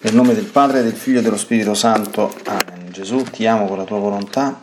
Nel 0.00 0.14
nome 0.14 0.34
del 0.34 0.44
Padre, 0.44 0.82
del 0.82 0.92
Figlio 0.92 1.20
e 1.20 1.22
dello 1.22 1.36
Spirito 1.36 1.72
Santo. 1.72 2.34
Amen. 2.44 2.90
Gesù, 2.90 3.22
ti 3.22 3.46
amo 3.46 3.66
con 3.66 3.78
la 3.78 3.84
tua 3.84 3.98
volontà. 3.98 4.62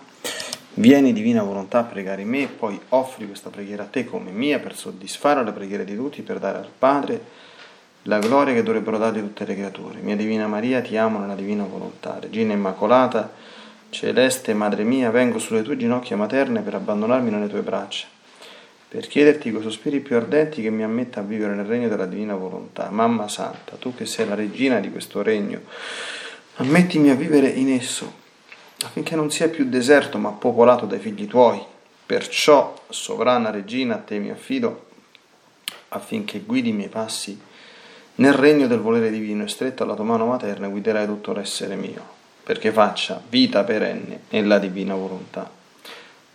Vieni, 0.75 1.13
divina 1.13 1.41
volontà, 1.41 1.79
a 1.79 1.83
pregare 1.83 2.21
in 2.21 2.27
me, 2.27 2.47
poi 2.47 2.79
offri 2.89 3.25
questa 3.25 3.49
preghiera 3.49 3.83
a 3.83 3.87
te 3.87 4.05
come 4.05 4.29
mia 4.31 4.59
per 4.59 4.75
soddisfare 4.75 5.43
le 5.43 5.51
preghiere 5.51 5.83
di 5.83 5.95
tutti, 5.95 6.21
per 6.21 6.37
dare 6.37 6.59
al 6.59 6.69
Padre 6.77 7.23
la 8.03 8.19
gloria 8.19 8.53
che 8.53 8.61
dovrebbero 8.61 8.97
dare 8.97 9.19
tutte 9.19 9.45
le 9.45 9.55
creature. 9.55 9.99
Mia 10.01 10.15
Divina 10.15 10.47
Maria, 10.47 10.81
ti 10.81 10.95
amo 10.95 11.17
nella 11.17 11.35
divina 11.35 11.63
volontà. 11.63 12.19
Regina 12.19 12.53
Immacolata, 12.53 13.31
celeste 13.89 14.53
Madre 14.53 14.83
mia, 14.83 15.09
vengo 15.09 15.39
sulle 15.39 15.63
tue 15.63 15.77
ginocchia 15.77 16.17
materne 16.17 16.61
per 16.61 16.75
abbandonarmi 16.75 17.31
nelle 17.31 17.47
tue 17.47 17.61
braccia 17.61 18.05
per 18.91 19.07
chiederti 19.07 19.53
con 19.53 19.61
sospiri 19.61 20.01
più 20.01 20.17
ardenti 20.17 20.61
che 20.61 20.69
mi 20.69 20.83
ammetta 20.83 21.21
a 21.21 21.23
vivere 21.23 21.55
nel 21.55 21.63
regno 21.63 21.87
della 21.87 22.05
divina 22.05 22.35
volontà. 22.35 22.89
Mamma 22.89 23.29
Santa, 23.29 23.77
tu 23.79 23.95
che 23.95 24.05
sei 24.05 24.27
la 24.27 24.35
regina 24.35 24.81
di 24.81 24.91
questo 24.91 25.21
regno, 25.21 25.61
ammettimi 26.55 27.09
a 27.09 27.15
vivere 27.15 27.47
in 27.47 27.71
esso, 27.71 28.11
affinché 28.83 29.15
non 29.15 29.31
sia 29.31 29.47
più 29.47 29.69
deserto 29.69 30.17
ma 30.17 30.31
popolato 30.31 30.85
dai 30.85 30.99
figli 30.99 31.25
tuoi. 31.25 31.63
Perciò, 32.05 32.83
sovrana 32.89 33.49
regina, 33.49 33.95
a 33.95 33.99
te 33.99 34.19
mi 34.19 34.29
affido, 34.29 34.87
affinché 35.87 36.41
guidi 36.41 36.67
i 36.67 36.73
miei 36.73 36.89
passi 36.89 37.39
nel 38.15 38.33
regno 38.33 38.67
del 38.67 38.79
volere 38.79 39.09
divino 39.09 39.45
e 39.45 39.47
stretto 39.47 39.83
alla 39.83 39.95
tua 39.95 40.03
mano 40.03 40.25
materna 40.25 40.67
guiderai 40.67 41.05
tutto 41.05 41.31
l'essere 41.31 41.75
mio, 41.75 42.03
perché 42.43 42.73
faccia 42.73 43.23
vita 43.29 43.63
perenne 43.63 44.23
nella 44.31 44.59
divina 44.59 44.95
volontà. 44.95 45.60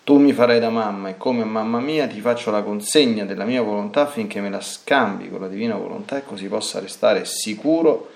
Tu 0.07 0.19
mi 0.19 0.33
farai 0.33 0.61
da 0.61 0.71
mamma 0.71 1.09
e 1.09 1.17
come 1.17 1.43
mamma 1.43 1.81
mia 1.81 2.07
ti 2.07 2.21
faccio 2.21 2.53
la 2.53 2.63
consegna 2.63 3.25
della 3.25 3.45
mia 3.45 3.61
volontà 3.61 4.03
affinché 4.03 4.41
me 4.41 4.49
la 4.49 4.61
scambi 4.61 5.29
con 5.29 5.41
la 5.41 5.49
divina 5.49 5.75
volontà 5.75 6.17
e 6.17 6.25
così 6.25 6.47
possa 6.47 6.79
restare 6.79 7.25
sicuro 7.25 8.13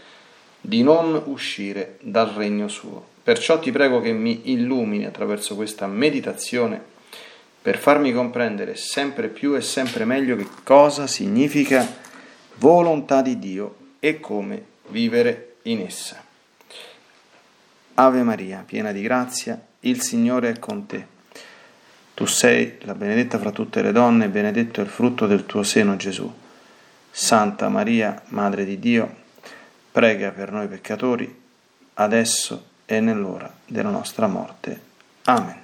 di 0.60 0.84
non 0.84 1.20
uscire 1.24 1.96
dal 2.00 2.28
regno 2.28 2.68
suo. 2.68 3.04
Perciò 3.24 3.58
ti 3.58 3.72
prego 3.72 4.00
che 4.00 4.12
mi 4.12 4.52
illumini 4.52 5.04
attraverso 5.04 5.56
questa 5.56 5.88
meditazione 5.88 6.80
per 7.60 7.76
farmi 7.76 8.12
comprendere 8.12 8.76
sempre 8.76 9.26
più 9.26 9.56
e 9.56 9.60
sempre 9.60 10.04
meglio 10.04 10.36
che 10.36 10.46
cosa 10.62 11.08
significa 11.08 11.84
volontà 12.58 13.20
di 13.20 13.36
Dio 13.40 13.74
e 13.98 14.20
come 14.20 14.64
vivere 14.90 15.56
in 15.62 15.80
essa. 15.80 16.22
Ave 17.94 18.22
Maria, 18.22 18.62
piena 18.64 18.92
di 18.92 19.02
grazia, 19.02 19.60
il 19.80 20.00
Signore 20.00 20.50
è 20.50 20.58
con 20.60 20.86
te. 20.86 21.18
Tu 22.20 22.26
sei 22.26 22.76
la 22.80 22.94
benedetta 22.94 23.38
fra 23.38 23.50
tutte 23.50 23.80
le 23.80 23.92
donne 23.92 24.26
e 24.26 24.28
benedetto 24.28 24.82
è 24.82 24.84
il 24.84 24.90
frutto 24.90 25.26
del 25.26 25.46
tuo 25.46 25.62
seno 25.62 25.96
Gesù. 25.96 26.30
Santa 27.10 27.70
Maria, 27.70 28.20
Madre 28.26 28.66
di 28.66 28.78
Dio, 28.78 29.10
prega 29.90 30.30
per 30.30 30.52
noi 30.52 30.68
peccatori, 30.68 31.34
adesso 31.94 32.66
e 32.84 33.00
nell'ora 33.00 33.50
della 33.64 33.88
nostra 33.88 34.26
morte. 34.26 34.80
Amen. 35.24 35.59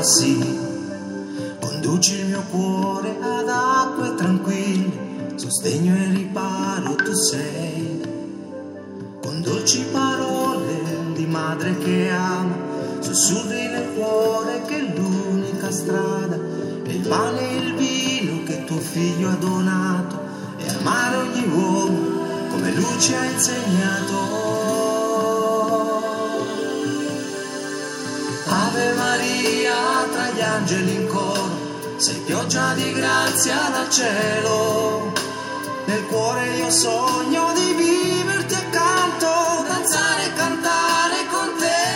Passi, 0.00 0.36
conduci 1.60 2.18
il 2.18 2.26
mio 2.26 2.42
cuore 2.50 3.16
ad 3.20 3.48
acque 3.48 4.14
tranquille, 4.16 5.34
sostegno 5.36 5.94
e 5.94 6.06
riparo 6.12 6.96
tu 6.96 7.12
sei, 7.12 8.00
con 9.22 9.40
dolci 9.40 9.84
parole 9.92 11.12
di 11.14 11.26
madre 11.26 11.78
che 11.78 12.08
ama, 12.10 12.56
sussurri 12.98 13.68
nel 13.68 13.86
cuore 13.94 14.62
che 14.66 14.78
è 14.78 14.92
l'unica 14.96 15.70
strada, 15.70 16.36
è 16.82 16.88
il 16.88 17.06
pane 17.06 17.40
e 17.40 17.56
il 17.56 17.74
vino 17.76 18.42
che 18.42 18.64
tuo 18.64 18.78
figlio 18.78 19.28
ha 19.28 19.36
donato, 19.36 20.18
e 20.58 20.68
amare 20.68 21.16
ogni 21.16 21.48
uomo 21.52 21.98
come 22.50 22.74
luce 22.74 23.14
ha 23.14 23.24
insegnato. 23.24 24.79
Angeli 30.60 30.94
in 30.94 31.06
coro, 31.06 31.96
sei 31.96 32.20
pioggia 32.26 32.74
di 32.74 32.92
grazia 32.92 33.70
dal 33.70 33.88
cielo. 33.88 35.10
Nel 35.86 36.04
cuore 36.06 36.56
io 36.56 36.70
sogno 36.70 37.52
di 37.54 37.72
viverti 37.74 38.54
accanto, 38.54 39.64
danzare 39.66 40.26
e 40.26 40.32
cantare 40.34 41.16
con 41.30 41.48
te. 41.58 41.88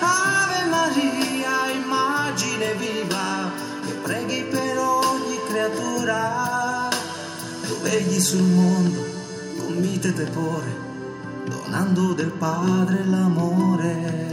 Ave 0.00 0.64
Maria, 0.70 1.70
immagine 1.70 2.74
viva, 2.76 3.52
che 3.84 3.92
preghi 3.92 4.44
per 4.44 4.78
ogni 4.78 5.38
creatura. 5.48 6.88
Tu 7.66 7.78
vegli 7.82 8.20
sul 8.20 8.42
mondo 8.42 9.04
con 9.58 9.74
mite 9.74 10.14
tepore, 10.14 10.74
donando 11.44 12.14
del 12.14 12.30
Padre 12.30 13.04
l'amore. 13.04 14.31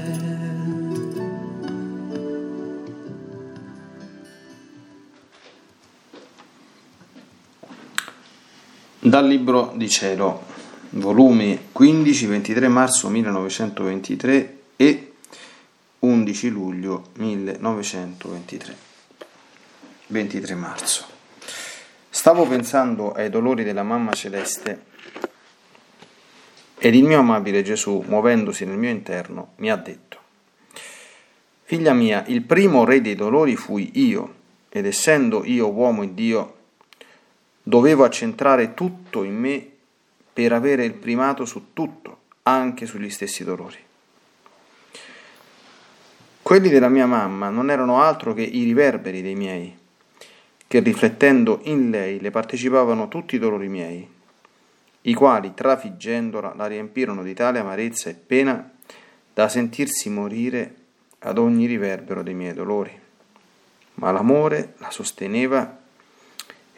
Dal 9.01 9.25
Libro 9.25 9.71
di 9.77 9.87
Cielo, 9.87 10.43
volumi 10.89 11.57
15-23 11.73 12.67
marzo 12.67 13.07
1923 13.07 14.57
e 14.75 15.13
11 15.99 16.49
luglio 16.49 17.05
1923. 17.13 18.75
23 20.07 20.55
marzo. 20.55 21.05
Stavo 22.09 22.45
pensando 22.45 23.13
ai 23.13 23.29
dolori 23.29 23.63
della 23.63 23.83
mamma 23.83 24.11
celeste 24.11 24.83
ed 26.77 26.93
il 26.93 27.05
mio 27.05 27.19
amabile 27.19 27.63
Gesù, 27.63 28.03
muovendosi 28.05 28.65
nel 28.65 28.77
mio 28.77 28.89
interno, 28.89 29.53
mi 29.59 29.71
ha 29.71 29.77
detto, 29.77 30.17
Figlia 31.63 31.93
mia, 31.93 32.25
il 32.27 32.41
primo 32.41 32.83
re 32.83 32.99
dei 32.99 33.15
dolori 33.15 33.55
fui 33.55 33.91
io, 33.93 34.33
ed 34.67 34.85
essendo 34.85 35.45
io 35.45 35.69
uomo 35.69 36.03
e 36.03 36.13
Dio, 36.13 36.57
Dovevo 37.61 38.03
accentrare 38.03 38.73
tutto 38.73 39.23
in 39.23 39.35
me 39.35 39.67
per 40.33 40.53
avere 40.53 40.85
il 40.85 40.93
primato 40.93 41.45
su 41.45 41.73
tutto, 41.73 42.17
anche 42.43 42.85
sugli 42.85 43.09
stessi 43.09 43.43
dolori. 43.43 43.77
Quelli 46.41 46.69
della 46.69 46.89
mia 46.89 47.05
mamma 47.05 47.49
non 47.49 47.69
erano 47.69 48.01
altro 48.01 48.33
che 48.33 48.41
i 48.41 48.63
riverberi 48.63 49.21
dei 49.21 49.35
miei, 49.35 49.77
che 50.67 50.79
riflettendo 50.79 51.59
in 51.63 51.89
lei 51.89 52.19
le 52.19 52.31
partecipavano 52.31 53.07
tutti 53.07 53.35
i 53.35 53.39
dolori 53.39 53.67
miei, 53.67 54.07
i 55.01 55.13
quali, 55.13 55.53
trafiggendola, 55.53 56.53
la 56.55 56.67
riempirono 56.67 57.23
di 57.23 57.33
tale 57.33 57.59
amarezza 57.59 58.09
e 58.09 58.13
pena 58.13 58.71
da 59.33 59.47
sentirsi 59.47 60.09
morire 60.09 60.75
ad 61.19 61.37
ogni 61.37 61.65
riverbero 61.65 62.23
dei 62.23 62.33
miei 62.33 62.53
dolori. 62.53 62.97
Ma 63.95 64.11
l'amore 64.11 64.73
la 64.77 64.91
sosteneva 64.91 65.78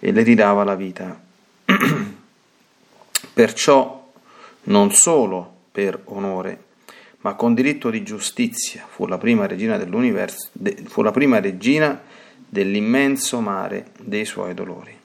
e 0.03 0.11
le 0.11 0.23
ridava 0.23 0.63
la 0.63 0.75
vita. 0.75 1.21
Perciò 3.33 4.11
non 4.63 4.91
solo 4.91 5.57
per 5.71 6.01
onore, 6.05 6.63
ma 7.19 7.35
con 7.35 7.53
diritto 7.53 7.91
di 7.91 8.01
giustizia 8.01 8.85
fu 8.89 9.05
la 9.05 9.19
prima 9.19 9.45
regina 9.45 9.77
dell'universo, 9.77 10.49
fu 10.85 11.03
la 11.03 11.11
prima 11.11 11.39
regina 11.39 12.01
dell'immenso 12.35 13.39
mare 13.41 13.91
dei 13.99 14.25
suoi 14.25 14.55
dolori. 14.55 14.97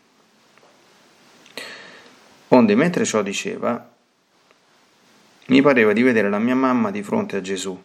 Onde 2.49 2.75
mentre 2.75 3.05
ciò 3.05 3.21
diceva, 3.21 3.93
mi 5.49 5.61
pareva 5.61 5.93
di 5.93 6.03
vedere 6.03 6.31
la 6.31 6.39
mia 6.39 6.57
mamma 6.57 6.91
di 6.91 7.03
fronte 7.03 7.37
a 7.37 7.41
Gesù. 7.43 7.79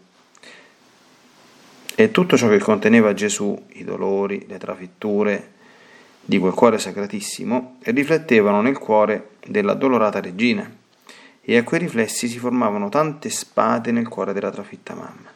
E 1.94 2.10
tutto 2.10 2.38
ciò 2.38 2.48
che 2.48 2.60
conteneva 2.60 3.14
Gesù, 3.14 3.68
i 3.74 3.84
dolori, 3.84 4.46
le 4.48 4.58
trafitture, 4.58 5.60
di 6.24 6.38
quel 6.38 6.54
cuore 6.54 6.78
sacratissimo 6.78 7.78
riflettevano 7.84 8.62
nel 8.62 8.78
cuore 8.78 9.32
della 9.46 9.74
dolorata 9.74 10.22
regina 10.22 10.70
e 11.42 11.58
a 11.58 11.64
quei 11.64 11.80
riflessi 11.80 12.28
si 12.28 12.38
formavano 12.38 12.90
tante 12.90 13.30
spade 13.30 13.92
nel 13.92 14.08
cuore 14.08 14.32
della 14.32 14.52
trafitta 14.52 14.94
mamma. 14.94 15.30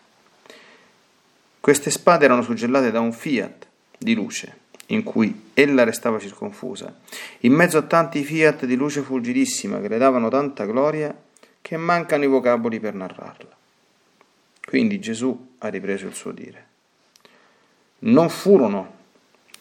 Queste 1.59 1.89
spade 1.89 2.25
erano 2.25 2.43
suggellate 2.43 2.91
da 2.91 2.99
un 2.99 3.11
fiat 3.11 3.67
di 3.97 4.13
luce 4.13 4.63
in 4.89 5.01
cui 5.01 5.49
ella 5.55 5.83
restava 5.83 6.19
circonfusa, 6.19 6.95
in 7.39 7.53
mezzo 7.53 7.79
a 7.79 7.81
tanti 7.81 8.23
fiat 8.23 8.65
di 8.65 8.75
luce 8.75 9.01
fulgidissima 9.01 9.81
che 9.81 9.87
le 9.87 9.97
davano 9.97 10.29
tanta 10.29 10.65
gloria 10.65 11.13
che 11.59 11.77
mancano 11.77 12.23
i 12.23 12.27
vocaboli 12.27 12.79
per 12.79 12.93
narrarla. 12.93 13.49
Quindi 14.63 14.99
Gesù 14.99 15.53
ha 15.57 15.67
ripreso 15.69 16.05
il 16.05 16.13
suo 16.13 16.31
dire. 16.31 16.65
Non 17.99 18.29
furono 18.29 18.93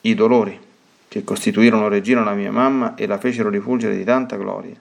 i 0.02 0.14
dolori 0.14 0.60
che 1.14 1.22
costituirono 1.22 1.86
regina 1.86 2.24
la 2.24 2.34
mia 2.34 2.50
mamma 2.50 2.96
e 2.96 3.06
la 3.06 3.18
fecero 3.18 3.48
rifulgere 3.48 3.96
di 3.96 4.02
tanta 4.02 4.34
gloria. 4.34 4.74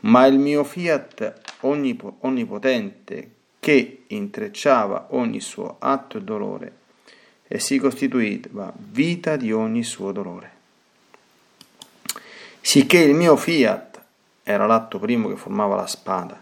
Ma 0.00 0.26
il 0.26 0.38
mio 0.38 0.62
fiat 0.62 1.40
onnipotente 1.60 3.30
che 3.60 4.02
intrecciava 4.08 5.06
ogni 5.12 5.40
suo 5.40 5.76
atto 5.78 6.18
e 6.18 6.20
dolore 6.20 6.72
e 7.48 7.58
si 7.60 7.78
costituiva 7.78 8.70
vita 8.76 9.36
di 9.36 9.52
ogni 9.52 9.82
suo 9.84 10.12
dolore. 10.12 10.52
Sicché 12.60 12.98
il 12.98 13.14
mio 13.14 13.34
fiat 13.34 14.02
era 14.42 14.66
l'atto 14.66 14.98
primo 14.98 15.30
che 15.30 15.36
formava 15.36 15.76
la 15.76 15.86
spada, 15.86 16.38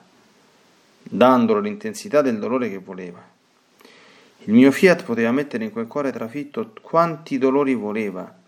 dandolo 1.01 1.61
l'intensità 1.61 2.23
del 2.23 2.41
dolore 2.41 2.69
che 2.69 2.79
voleva. 2.79 3.25
Il 4.47 4.53
mio 4.53 4.73
fiat 4.73 5.05
poteva 5.05 5.31
mettere 5.31 5.63
in 5.63 5.71
quel 5.71 5.87
cuore 5.87 6.11
trafitto 6.11 6.73
quanti 6.83 7.39
dolori 7.39 7.75
voleva, 7.75 8.41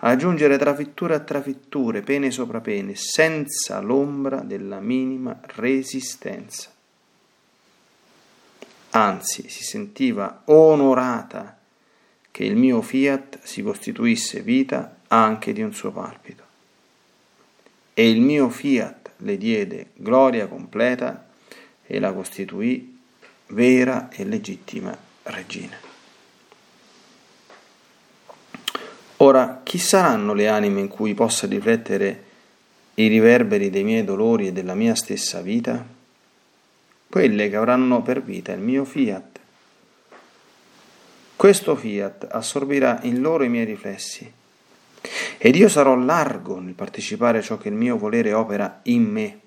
aggiungere 0.00 0.58
trafitture 0.58 1.14
a 1.14 1.20
trafitture, 1.20 2.02
pene 2.02 2.30
sopra 2.30 2.60
pene, 2.60 2.94
senza 2.94 3.80
l'ombra 3.80 4.40
della 4.40 4.80
minima 4.80 5.38
resistenza 5.42 6.70
anzi 8.90 9.48
si 9.48 9.62
sentiva 9.62 10.42
onorata 10.46 11.58
che 12.30 12.44
il 12.44 12.56
mio 12.56 12.80
fiat 12.80 13.40
si 13.42 13.62
costituisse 13.62 14.40
vita 14.40 14.96
anche 15.08 15.52
di 15.52 15.62
un 15.62 15.72
suo 15.72 15.90
palpito. 15.90 16.44
E 17.92 18.08
il 18.08 18.20
mio 18.20 18.48
fiat 18.48 19.10
le 19.18 19.36
diede 19.36 19.90
gloria 19.94 20.46
completa 20.46 21.28
e 21.84 21.98
la 21.98 22.12
costituì 22.12 22.98
vera 23.48 24.08
e 24.10 24.24
legittima 24.24 24.96
regina. 25.24 25.89
Ora, 29.22 29.60
chi 29.62 29.78
saranno 29.78 30.34
le 30.34 30.48
anime 30.48 30.80
in 30.80 30.88
cui 30.88 31.14
possa 31.14 31.46
riflettere 31.46 32.24
i 32.94 33.06
riverberi 33.06 33.70
dei 33.70 33.84
miei 33.84 34.04
dolori 34.04 34.48
e 34.48 34.52
della 34.52 34.74
mia 34.74 34.94
stessa 34.94 35.40
vita? 35.40 35.98
quelle 37.10 37.50
che 37.50 37.56
avranno 37.56 38.02
per 38.02 38.22
vita 38.22 38.52
il 38.52 38.60
mio 38.60 38.84
fiat. 38.84 39.40
Questo 41.34 41.74
fiat 41.74 42.28
assorbirà 42.30 43.00
in 43.02 43.20
loro 43.20 43.42
i 43.42 43.48
miei 43.48 43.64
riflessi 43.64 44.32
ed 45.36 45.56
io 45.56 45.68
sarò 45.68 45.96
largo 45.96 46.60
nel 46.60 46.74
partecipare 46.74 47.38
a 47.38 47.42
ciò 47.42 47.58
che 47.58 47.68
il 47.68 47.74
mio 47.74 47.98
volere 47.98 48.32
opera 48.32 48.78
in 48.84 49.02
me. 49.02 49.40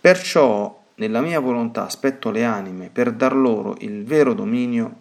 Perciò 0.00 0.82
nella 0.94 1.20
mia 1.20 1.40
volontà 1.40 1.84
aspetto 1.84 2.30
le 2.30 2.44
anime 2.44 2.88
per 2.90 3.12
dar 3.12 3.34
loro 3.34 3.76
il 3.80 4.04
vero 4.04 4.32
dominio 4.32 4.99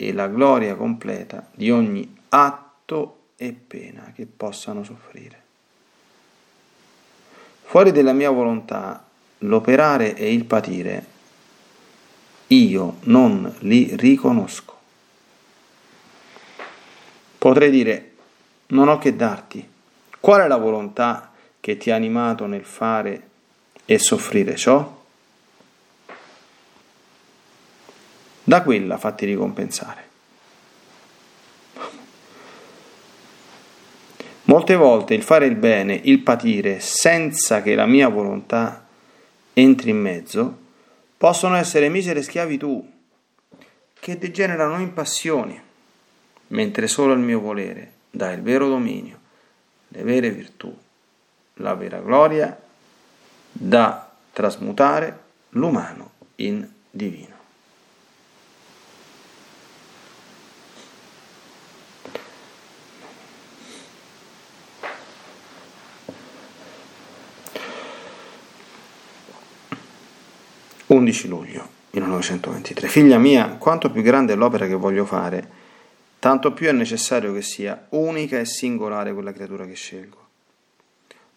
e 0.00 0.12
la 0.12 0.28
gloria 0.28 0.76
completa 0.76 1.48
di 1.52 1.72
ogni 1.72 2.16
atto 2.28 3.16
e 3.34 3.52
pena 3.52 4.12
che 4.14 4.26
possano 4.26 4.84
soffrire. 4.84 5.42
Fuori 7.64 7.90
della 7.90 8.12
mia 8.12 8.30
volontà 8.30 9.04
l'operare 9.38 10.14
e 10.14 10.32
il 10.32 10.44
patire, 10.44 11.06
io 12.46 12.96
non 13.02 13.52
li 13.60 13.90
riconosco. 13.96 14.76
Potrei 17.36 17.70
dire, 17.70 18.12
non 18.68 18.88
ho 18.88 18.98
che 18.98 19.16
darti. 19.16 19.68
Qual 20.20 20.40
è 20.42 20.46
la 20.46 20.56
volontà 20.56 21.32
che 21.58 21.76
ti 21.76 21.90
ha 21.90 21.96
animato 21.96 22.46
nel 22.46 22.64
fare 22.64 23.28
e 23.84 23.98
soffrire 23.98 24.54
ciò? 24.54 24.97
Da 28.48 28.62
quella 28.62 28.96
fatti 28.96 29.26
ricompensare. 29.26 30.08
Molte 34.44 34.74
volte 34.74 35.12
il 35.12 35.22
fare 35.22 35.44
il 35.44 35.54
bene, 35.54 36.00
il 36.04 36.20
patire, 36.20 36.80
senza 36.80 37.60
che 37.60 37.74
la 37.74 37.84
mia 37.84 38.08
volontà 38.08 38.86
entri 39.52 39.90
in 39.90 40.00
mezzo, 40.00 40.58
possono 41.18 41.56
essere 41.56 41.90
misere 41.90 42.22
schiavitù 42.22 42.90
che 43.92 44.16
degenerano 44.16 44.80
in 44.80 44.94
passioni, 44.94 45.60
mentre 46.46 46.86
solo 46.86 47.12
il 47.12 47.18
mio 47.18 47.40
volere 47.40 47.92
dà 48.10 48.32
il 48.32 48.40
vero 48.40 48.66
dominio, 48.66 49.18
le 49.88 50.02
vere 50.04 50.30
virtù, 50.30 50.74
la 51.56 51.74
vera 51.74 51.98
gloria, 51.98 52.58
da 53.52 54.10
trasmutare 54.32 55.18
l'umano 55.50 56.12
in 56.36 56.66
divino. 56.90 57.37
11 70.88 71.28
luglio 71.28 71.68
1923. 71.90 72.88
Figlia 72.88 73.18
mia, 73.18 73.56
quanto 73.58 73.90
più 73.90 74.00
grande 74.00 74.32
è 74.32 74.36
l'opera 74.36 74.66
che 74.66 74.72
voglio 74.72 75.04
fare, 75.04 75.46
tanto 76.18 76.54
più 76.54 76.66
è 76.66 76.72
necessario 76.72 77.30
che 77.34 77.42
sia 77.42 77.88
unica 77.90 78.38
e 78.38 78.46
singolare 78.46 79.12
quella 79.12 79.32
creatura 79.32 79.66
che 79.66 79.74
scelgo. 79.74 80.26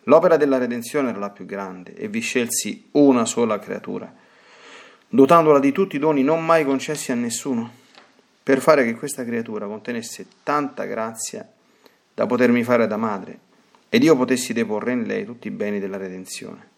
L'opera 0.03 0.38
della 0.38 0.57
redenzione 0.57 1.09
era 1.09 1.19
la 1.19 1.31
più 1.31 1.45
grande 1.45 1.94
e 1.95 2.07
vi 2.07 2.21
scelsi 2.21 2.88
una 2.92 3.25
sola 3.25 3.59
creatura, 3.59 4.13
dotandola 5.09 5.59
di 5.59 5.74
tutti 5.74 5.97
i 5.97 6.00
doni 6.00 6.24
non 6.24 6.45
mai 6.45 6.63
concessi 6.63 7.12
a 7.12 7.15
nessuno, 7.15 7.69
per 8.42 8.62
fare 8.62 8.86
che 8.86 8.95
questa 8.95 9.25
creatura 9.25 9.68
contenesse 9.68 10.27
tanta 10.44 10.86
grazia 10.86 11.45
da 12.13 12.25
potermi 12.25 12.63
fare 12.63 12.88
da 12.88 12.95
madre 12.95 13.39
ed 13.89 14.01
io 14.01 14.15
potessi 14.15 14.54
deporre 14.54 14.94
in 14.94 15.04
lei 15.04 15.25
tutti 15.25 15.47
i 15.47 15.51
beni 15.51 15.81
della 15.81 15.97
redenzione 15.97 16.69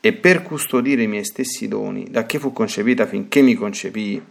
e 0.00 0.12
per 0.12 0.42
custodire 0.42 1.02
i 1.02 1.06
miei 1.06 1.24
stessi 1.24 1.68
doni, 1.68 2.06
da 2.10 2.24
che 2.24 2.38
fu 2.38 2.52
concepita 2.52 3.06
finché 3.06 3.42
mi 3.42 3.54
concepii, 3.54 4.22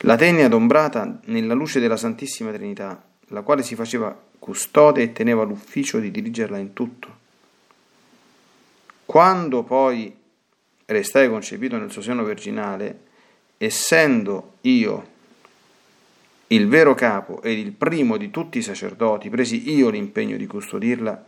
la 0.00 0.16
tenni 0.16 0.42
adombrata 0.42 1.20
nella 1.24 1.54
luce 1.54 1.80
della 1.80 1.96
Santissima 1.96 2.52
Trinità, 2.52 3.02
la 3.28 3.42
quale 3.42 3.62
si 3.62 3.74
faceva 3.74 4.18
custode 4.38 5.02
e 5.02 5.12
teneva 5.12 5.42
l'ufficio 5.42 5.98
di 5.98 6.10
dirigerla 6.10 6.58
in 6.58 6.72
tutto. 6.72 7.24
Quando 9.04 9.62
poi 9.62 10.14
restai 10.86 11.28
concepito 11.28 11.76
nel 11.76 11.90
suo 11.90 12.02
seno 12.02 12.24
virginale, 12.24 13.00
essendo 13.58 14.54
io 14.62 15.14
il 16.48 16.68
vero 16.68 16.94
capo 16.94 17.42
ed 17.42 17.58
il 17.58 17.72
primo 17.72 18.16
di 18.16 18.30
tutti 18.30 18.58
i 18.58 18.62
sacerdoti, 18.62 19.30
presi 19.30 19.72
io 19.72 19.88
l'impegno 19.88 20.36
di 20.36 20.46
custodirla, 20.46 21.24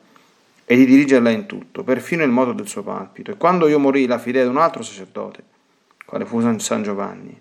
e 0.71 0.77
di 0.77 0.85
dirigerla 0.85 1.31
in 1.31 1.47
tutto, 1.47 1.83
perfino 1.83 2.23
il 2.25 2.31
modo 2.31 2.53
del 2.53 2.69
suo 2.69 2.83
palpito. 2.83 3.31
E 3.31 3.39
quando 3.39 3.69
io 3.69 3.79
morì 3.79 4.05
la 4.05 4.19
fidei 4.19 4.43
ad 4.43 4.49
un 4.49 4.59
altro 4.59 4.83
sacerdote, 4.83 5.43
quale 6.05 6.27
fu 6.27 6.43
San 6.59 6.83
Giovanni. 6.83 7.41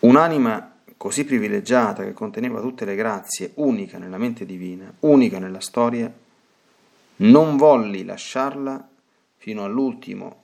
Un'anima 0.00 0.74
così 0.96 1.24
privilegiata 1.24 2.02
che 2.02 2.12
conteneva 2.12 2.60
tutte 2.60 2.84
le 2.84 2.96
grazie, 2.96 3.52
unica 3.54 3.98
nella 3.98 4.18
mente 4.18 4.44
divina, 4.44 4.92
unica 5.00 5.38
nella 5.38 5.60
storia, 5.60 6.12
non 7.18 7.56
volli 7.56 8.04
lasciarla 8.04 8.88
fino 9.36 9.62
all'ultimo 9.62 10.40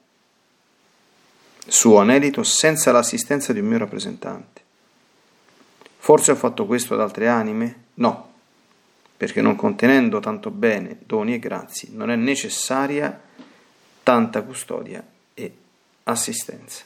suo 1.66 1.98
anelito 1.98 2.44
senza 2.44 2.92
l'assistenza 2.92 3.52
di 3.52 3.58
un 3.58 3.66
mio 3.66 3.78
rappresentante. 3.78 4.62
Forse 5.98 6.30
ho 6.30 6.36
fatto 6.36 6.64
questo 6.64 6.94
ad 6.94 7.00
altre 7.00 7.26
anime? 7.26 7.86
No, 7.94 8.27
perché 9.18 9.42
non 9.42 9.56
contenendo 9.56 10.20
tanto 10.20 10.50
bene, 10.52 10.98
doni 11.04 11.34
e 11.34 11.38
grazie, 11.40 11.88
non 11.90 12.08
è 12.08 12.14
necessaria 12.14 13.20
tanta 14.04 14.42
custodia 14.42 15.04
e 15.34 15.52
assistenza. 16.04 16.84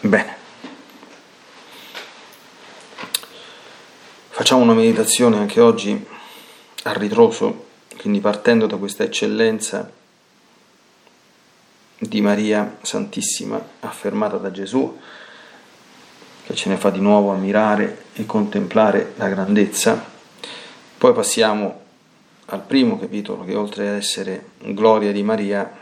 Bene. 0.00 0.36
Facciamo 4.30 4.62
una 4.62 4.74
meditazione 4.74 5.36
anche 5.36 5.60
oggi 5.60 6.04
a 6.82 6.92
ritroso, 6.94 7.68
quindi 7.96 8.18
partendo 8.18 8.66
da 8.66 8.76
questa 8.76 9.04
eccellenza 9.04 9.88
di 11.96 12.20
Maria 12.20 12.78
Santissima 12.82 13.64
affermata 13.78 14.36
da 14.36 14.50
Gesù 14.50 14.98
che 16.44 16.54
ce 16.54 16.68
ne 16.68 16.76
fa 16.76 16.90
di 16.90 17.00
nuovo 17.00 17.32
ammirare 17.32 18.04
e 18.12 18.26
contemplare 18.26 19.14
la 19.16 19.28
grandezza. 19.28 20.12
Poi 20.98 21.12
passiamo 21.12 21.80
al 22.46 22.60
primo 22.60 22.98
capitolo 22.98 23.44
che 23.44 23.54
oltre 23.54 23.88
ad 23.88 23.94
essere 23.96 24.50
gloria 24.58 25.10
di 25.10 25.22
Maria 25.22 25.80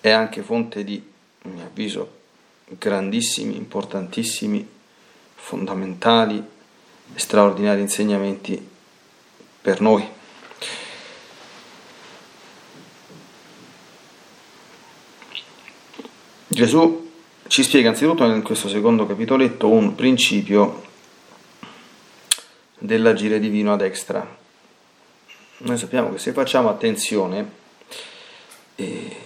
è 0.00 0.10
anche 0.10 0.42
fonte 0.42 0.84
di, 0.84 1.02
a 1.42 1.48
mio 1.48 1.64
avviso, 1.64 2.20
grandissimi, 2.66 3.56
importantissimi, 3.56 4.66
fondamentali 5.34 6.36
e 6.36 7.18
straordinari 7.18 7.80
insegnamenti 7.80 8.68
per 9.60 9.80
noi. 9.80 10.06
Gesù 16.46 17.03
ci 17.46 17.62
spiega 17.62 17.90
anzitutto 17.90 18.24
in 18.24 18.42
questo 18.42 18.68
secondo 18.68 19.06
capitoletto 19.06 19.68
un 19.68 19.94
principio 19.94 20.82
dell'agire 22.78 23.38
divino 23.38 23.72
ad 23.72 23.82
extra. 23.82 24.36
Noi 25.58 25.76
sappiamo 25.78 26.10
che 26.10 26.18
se 26.18 26.32
facciamo 26.32 26.68
attenzione, 26.68 27.50
eh, 28.76 29.16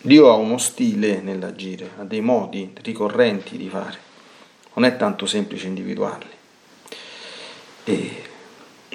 Dio 0.00 0.30
ha 0.30 0.34
uno 0.34 0.58
stile 0.58 1.20
nell'agire, 1.20 1.90
ha 1.98 2.04
dei 2.04 2.20
modi 2.20 2.72
ricorrenti 2.82 3.56
di 3.56 3.68
fare, 3.68 3.98
non 4.74 4.84
è 4.84 4.96
tanto 4.96 5.26
semplice 5.26 5.66
individuarli. 5.66 6.30
E, 7.84 8.22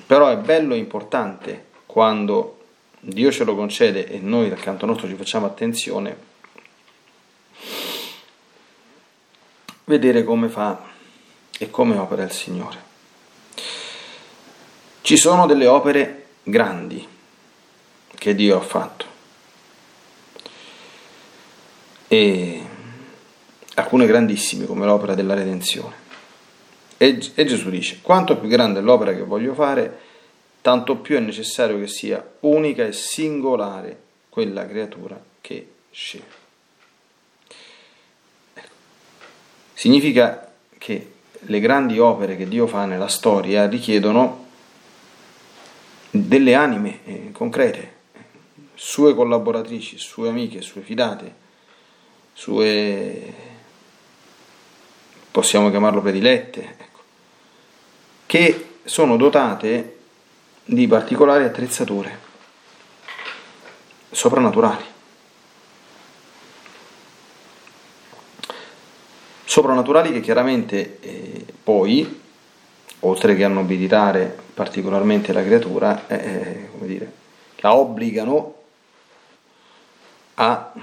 però 0.06 0.30
è 0.30 0.38
bello 0.38 0.74
e 0.74 0.78
importante 0.78 1.66
quando 1.86 2.60
Dio 3.00 3.32
ce 3.32 3.44
lo 3.44 3.56
concede 3.56 4.08
e 4.08 4.20
noi 4.20 4.50
dal 4.50 4.60
canto 4.60 4.86
nostro 4.86 5.08
ci 5.08 5.16
facciamo 5.16 5.46
attenzione, 5.46 6.32
vedere 9.86 10.24
come 10.24 10.50
fa 10.50 10.82
e 11.58 11.70
come 11.70 11.98
opera 11.98 12.24
il 12.24 12.32
Signore. 12.32 12.92
Ci 15.02 15.18
sono 15.18 15.46
delle 15.46 15.68
opere 15.68 16.28
grandi 16.44 17.08
che 18.16 18.36
Dio 18.36 18.58
ha 18.58 18.62
fatto 18.62 19.06
e 22.08 22.62
alcune 23.76 24.06
grandissime 24.06 24.66
come 24.66 24.86
l'opera 24.86 25.16
della 25.16 25.34
redenzione. 25.34 26.02
E, 26.98 27.20
e 27.34 27.46
Gesù 27.46 27.70
dice, 27.70 28.00
quanto 28.02 28.38
più 28.38 28.48
grande 28.48 28.80
è 28.80 28.82
l'opera 28.84 29.14
che 29.14 29.24
voglio 29.24 29.54
fare, 29.54 30.00
tanto 30.62 30.98
più 30.98 31.18
è 31.18 31.20
necessario 31.20 31.78
che 31.80 31.88
sia 31.88 32.24
unica 32.42 32.86
e 32.86 32.94
singolare 32.94 34.02
quella 34.30 34.66
creatura 34.68 35.22
che 35.42 35.68
sceglie. 35.92 36.42
Ecco. 38.54 38.72
Significa 39.84 40.50
che 40.78 41.12
le 41.38 41.60
grandi 41.60 42.00
opere 42.00 42.38
che 42.38 42.48
Dio 42.48 42.68
fa 42.68 42.86
nella 42.86 43.10
storia 43.10 43.68
richiedono 43.68 44.46
delle 46.10 46.56
anime 46.56 47.00
eh, 47.04 47.32
concrete, 47.34 47.94
sue 48.76 49.14
collaboratrici, 49.14 49.98
sue 49.98 50.30
amiche, 50.30 50.62
sue 50.62 50.84
fidate, 50.84 51.36
sue, 52.32 53.34
possiamo 55.30 55.70
chiamarlo 55.70 56.00
predilette, 56.00 56.76
ecco, 56.78 57.00
che 58.26 58.76
sono 58.86 59.18
dotate 59.18 59.98
di 60.64 60.88
particolari 60.88 61.44
attrezzature 61.44 62.20
soprannaturali. 64.12 64.93
Soprannaturali 69.54 70.12
che 70.12 70.20
chiaramente 70.20 70.98
eh, 71.00 71.46
poi, 71.64 72.22
oltre 73.02 73.36
che 73.36 73.44
a 73.44 73.48
nobilitare 73.48 74.36
particolarmente 74.52 75.32
la 75.32 75.44
creatura, 75.44 76.08
eh, 76.08 76.16
eh 76.16 76.70
come 76.72 76.88
dire, 76.88 77.12
la 77.58 77.76
obbligano 77.76 78.56
a 80.34 80.74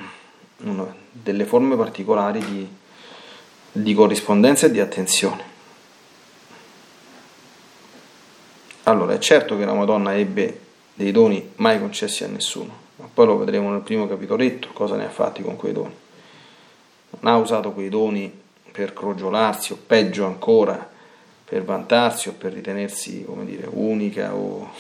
una, 0.58 0.94
delle 1.10 1.46
forme 1.46 1.74
particolari 1.74 2.38
di, 2.44 2.68
di 3.72 3.92
corrispondenza 3.92 4.66
e 4.66 4.70
di 4.70 4.78
attenzione. 4.78 5.42
Allora, 8.84 9.14
è 9.14 9.18
certo 9.18 9.58
che 9.58 9.64
la 9.64 9.74
Madonna 9.74 10.14
ebbe 10.14 10.60
dei 10.94 11.10
doni 11.10 11.54
mai 11.56 11.80
concessi 11.80 12.22
a 12.22 12.28
nessuno, 12.28 12.72
ma 12.94 13.08
poi 13.12 13.26
lo 13.26 13.36
vedremo 13.36 13.72
nel 13.72 13.80
primo 13.80 14.06
capitoletto 14.06 14.68
cosa 14.72 14.94
ne 14.94 15.06
ha 15.06 15.10
fatti 15.10 15.42
con 15.42 15.56
quei 15.56 15.72
doni. 15.72 15.94
Non 17.18 17.34
ha 17.34 17.36
usato 17.36 17.72
quei 17.72 17.88
doni 17.88 18.39
per 18.70 18.92
crogiolarsi 18.92 19.72
o 19.72 19.78
peggio 19.84 20.26
ancora 20.26 20.88
per 21.50 21.64
vantarsi 21.64 22.28
o 22.28 22.32
per 22.32 22.52
ritenersi, 22.52 23.24
come 23.24 23.44
dire, 23.44 23.66
unica 23.68 24.34
o, 24.36 24.70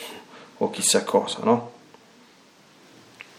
o 0.58 0.70
chissà 0.70 1.02
cosa, 1.02 1.40
no? 1.42 1.72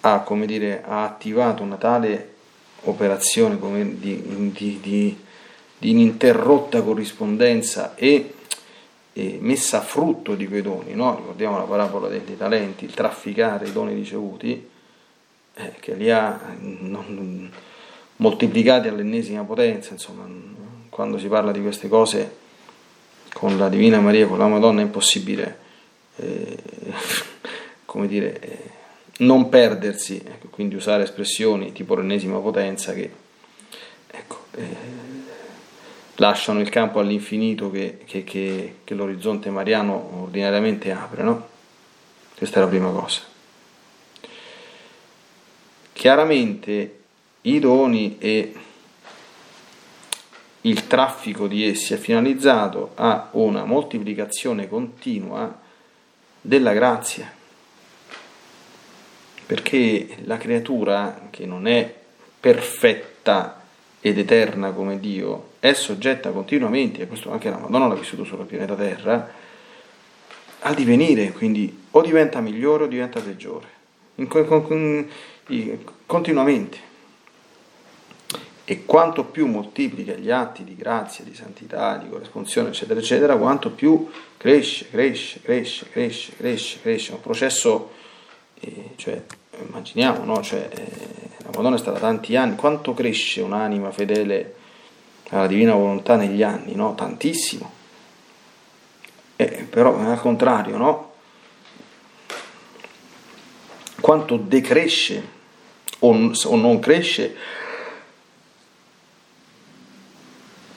Ha, 0.02 0.20
come 0.20 0.46
dire, 0.46 0.84
ha 0.86 1.06
attivato 1.06 1.64
una 1.64 1.78
tale 1.78 2.34
operazione 2.82 3.58
come 3.58 3.98
di, 3.98 4.52
di, 4.52 4.80
di, 4.82 5.18
di 5.78 5.90
ininterrotta 5.92 6.82
corrispondenza 6.82 7.96
e, 7.96 8.34
e, 9.14 9.38
messa 9.40 9.78
a 9.78 9.82
frutto 9.82 10.36
di 10.36 10.46
quei 10.48 10.62
doni, 10.62 10.94
no? 10.94 11.16
ricordiamo 11.16 11.58
la 11.58 11.64
parabola 11.64 12.10
dei, 12.10 12.26
dei, 12.26 12.36
talenti, 12.36 12.84
il 12.84 12.94
trafficare 12.94 13.68
i 13.68 13.72
doni 13.72 13.94
ricevuti, 13.94 14.70
eh, 15.54 15.74
che 15.80 15.94
li 15.94 16.12
ha 16.12 16.38
non, 16.60 17.50
moltiplicati 18.22 18.88
all'ennesima 18.88 19.44
potenza, 19.44 19.94
insomma, 19.94 20.26
quando 20.90 21.18
si 21.18 21.28
parla 21.28 21.52
di 21.52 21.62
queste 21.62 21.88
cose 21.88 22.38
con 23.34 23.58
la 23.58 23.68
Divina 23.68 24.00
Maria, 24.00 24.28
con 24.28 24.38
la 24.38 24.48
Madonna, 24.48 24.82
è 24.82 24.84
impossibile, 24.84 25.58
eh, 26.18 26.58
come 27.86 28.08
dire, 28.08 28.40
eh, 28.40 28.70
non 29.18 29.50
perdersi, 29.50 30.22
ecco, 30.24 30.48
quindi 30.50 30.76
usare 30.76 31.04
espressioni 31.04 31.72
tipo 31.72 31.96
l'ennesima 31.96 32.38
potenza 32.38 32.94
che 32.94 33.12
ecco, 34.08 34.46
eh, 34.56 34.76
lasciano 36.16 36.60
il 36.60 36.70
campo 36.70 37.00
all'infinito 37.00 37.72
che, 37.72 38.00
che, 38.06 38.24
che, 38.24 38.76
che, 38.84 38.94
l'orizzonte 38.94 39.50
mariano 39.50 40.22
ordinariamente 40.22 40.92
apre, 40.92 41.24
no? 41.24 41.48
Questa 42.38 42.60
è 42.60 42.64
la 42.64 42.68
prima 42.68 42.90
cosa. 42.92 43.22
Chiaramente 45.94 47.01
i 47.42 47.60
doni 47.60 48.18
e 48.20 48.54
il 50.62 50.88
traffico 50.88 51.48
di 51.48 51.66
essi 51.66 51.94
è 51.94 51.98
finalizzato 51.98 52.92
a 52.96 53.30
una 53.32 53.66
moltiplicazione 53.66 54.70
continua 54.70 55.60
della 56.40 56.74
grazia, 56.74 57.32
perché 59.46 60.18
la 60.26 60.38
creatura 60.38 61.28
che 61.32 61.46
non 61.46 61.66
è 61.68 61.94
perfetta 62.40 63.64
ed 64.00 64.18
eterna 64.18 64.72
come 64.72 65.00
Dio 65.00 65.54
è 65.60 65.74
soggetta 65.74 66.30
continuamente, 66.30 67.02
e 67.02 67.08
questo 67.08 67.32
anche 67.32 67.50
la 67.50 67.58
Madonna 67.58 67.88
l'ha 67.88 67.96
vissuto 67.96 68.24
sul 68.24 68.46
pianeta 68.46 68.76
Terra, 68.76 69.32
a 70.60 70.74
divenire, 70.76 71.32
quindi 71.32 71.86
o 71.90 72.02
diventa 72.02 72.40
migliore 72.40 72.84
o 72.84 72.88
diventa 72.88 73.20
peggiore, 73.20 73.68
continuamente 76.06 76.90
e 78.72 78.86
quanto 78.86 79.26
più 79.26 79.48
moltiplica 79.48 80.14
gli 80.14 80.32
atti 80.32 80.64
di 80.64 80.78
grazia, 80.78 81.26
di 81.26 81.36
santità, 81.36 81.98
di 81.98 82.08
corresponsione, 82.08 82.70
eccetera, 82.70 83.02
eccetera, 83.02 83.36
quanto 83.36 83.70
più 83.70 84.10
cresce, 84.38 84.88
cresce, 84.90 85.42
cresce, 85.42 85.90
cresce, 85.90 86.34
cresce, 86.38 86.80
cresce. 86.80 87.12
Un 87.12 87.20
processo, 87.20 87.92
eh, 88.62 88.92
cioè, 88.96 89.22
immaginiamo, 89.68 90.24
no? 90.24 90.42
cioè, 90.42 90.70
eh, 90.74 91.44
la 91.44 91.50
Madonna 91.54 91.76
è 91.76 91.80
stata 91.80 92.00
tanti 92.00 92.38
anni, 92.38 92.56
quanto 92.56 92.94
cresce 92.94 93.42
un'anima 93.42 93.92
fedele 93.92 94.56
alla 95.32 95.48
divina 95.48 95.74
volontà 95.74 96.16
negli 96.16 96.42
anni? 96.42 96.74
No? 96.74 96.96
Tantissimo. 96.96 97.70
Eh, 99.36 99.68
però 99.70 99.98
al 99.98 100.22
contrario, 100.22 100.78
no? 100.78 101.12
Quanto 104.00 104.38
decresce 104.38 105.28
o, 106.00 106.32
o 106.46 106.56
non 106.56 106.80
cresce 106.80 107.36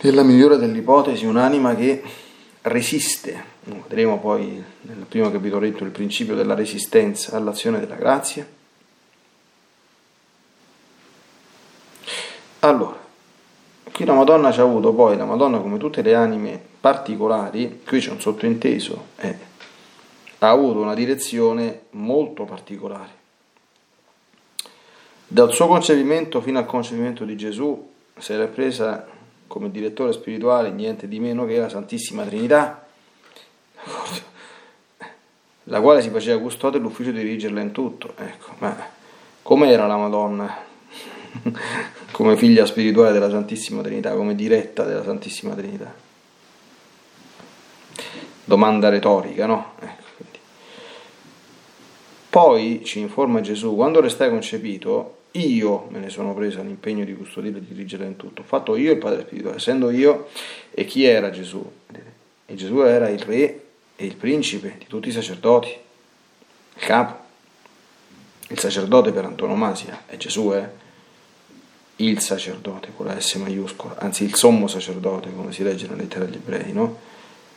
nella 0.04 0.22
migliore 0.22 0.58
delle 0.58 0.78
ipotesi 0.78 1.24
un'anima 1.24 1.74
che 1.74 2.02
resiste, 2.62 3.42
vedremo 3.64 4.18
poi 4.18 4.62
nel 4.82 5.06
primo 5.08 5.30
capitoletto 5.30 5.82
il 5.82 5.90
principio 5.90 6.34
della 6.34 6.54
resistenza 6.54 7.34
all'azione 7.36 7.80
della 7.80 7.94
grazia. 7.94 8.46
Allora, 12.60 12.98
qui 13.92 14.04
la 14.04 14.12
Madonna 14.12 14.52
ci 14.52 14.60
ha 14.60 14.62
avuto 14.62 14.92
poi, 14.92 15.16
la 15.16 15.24
Madonna 15.24 15.58
come 15.58 15.78
tutte 15.78 16.02
le 16.02 16.14
anime 16.14 16.60
particolari, 16.80 17.80
qui 17.86 18.00
c'è 18.00 18.10
un 18.10 18.20
sottointeso, 18.20 19.06
eh, 19.16 19.38
ha 20.38 20.50
avuto 20.50 20.80
una 20.80 20.94
direzione 20.94 21.84
molto 21.90 22.44
particolare. 22.44 23.22
Dal 25.26 25.50
suo 25.50 25.66
concepimento 25.66 26.42
fino 26.42 26.58
al 26.58 26.66
concepimento 26.66 27.24
di 27.24 27.36
Gesù 27.36 27.92
si 28.18 28.32
era 28.34 28.46
presa 28.46 29.12
come 29.46 29.70
direttore 29.70 30.12
spirituale 30.12 30.70
niente 30.70 31.08
di 31.08 31.18
meno 31.20 31.44
che 31.44 31.58
la 31.58 31.68
Santissima 31.68 32.24
Trinità, 32.24 32.86
la 35.64 35.80
quale 35.80 36.02
si 36.02 36.10
faceva 36.10 36.40
custode 36.40 36.78
l'ufficio 36.78 37.10
di 37.10 37.18
dirigerla 37.18 37.60
in 37.60 37.72
tutto. 37.72 38.14
Ecco, 38.16 38.54
ma 38.58 38.76
com'era 39.42 39.86
la 39.86 39.96
Madonna 39.96 40.56
come 42.12 42.36
figlia 42.36 42.66
spirituale 42.66 43.12
della 43.12 43.30
Santissima 43.30 43.82
Trinità, 43.82 44.12
come 44.12 44.34
diretta 44.34 44.84
della 44.84 45.02
Santissima 45.02 45.54
Trinità? 45.54 45.92
Domanda 48.44 48.88
retorica, 48.88 49.46
no? 49.46 49.72
Ecco, 49.80 50.02
poi 52.34 52.82
ci 52.84 52.98
informa 52.98 53.40
Gesù, 53.40 53.76
quando 53.76 54.00
restai 54.00 54.28
concepito, 54.28 55.18
io 55.36 55.88
me 55.90 55.98
ne 55.98 56.10
sono 56.10 56.32
preso 56.34 56.62
l'impegno 56.62 57.04
di 57.04 57.14
custodirla 57.14 57.58
e 57.58 57.60
di 57.60 57.74
dirigere 57.74 58.04
in 58.04 58.16
tutto. 58.16 58.42
Ho 58.42 58.44
fatto 58.44 58.76
io 58.76 58.92
il 58.92 58.98
Padre 58.98 59.22
Spirituale, 59.22 59.56
essendo 59.56 59.90
io, 59.90 60.28
e 60.70 60.84
chi 60.84 61.04
era 61.04 61.30
Gesù? 61.30 61.64
E 62.46 62.54
Gesù 62.54 62.80
era 62.80 63.08
il 63.08 63.20
re 63.20 63.62
e 63.96 64.04
il 64.04 64.16
principe 64.16 64.76
di 64.78 64.86
tutti 64.86 65.08
i 65.08 65.12
sacerdoti, 65.12 65.68
il 65.68 66.86
capo. 66.86 67.22
Il 68.48 68.58
sacerdote 68.58 69.10
per 69.10 69.24
antonomasia 69.24 70.02
è 70.06 70.16
Gesù, 70.16 70.50
è 70.50 70.70
il 71.96 72.20
sacerdote 72.20 72.90
con 72.94 73.06
la 73.06 73.18
S 73.18 73.34
maiuscola, 73.34 73.98
anzi 73.98 74.24
il 74.24 74.34
sommo 74.34 74.68
sacerdote, 74.68 75.32
come 75.34 75.52
si 75.52 75.62
legge 75.62 75.86
nella 75.86 76.02
lettera 76.02 76.24
agli 76.24 76.34
ebrei, 76.34 76.72
no? 76.72 76.98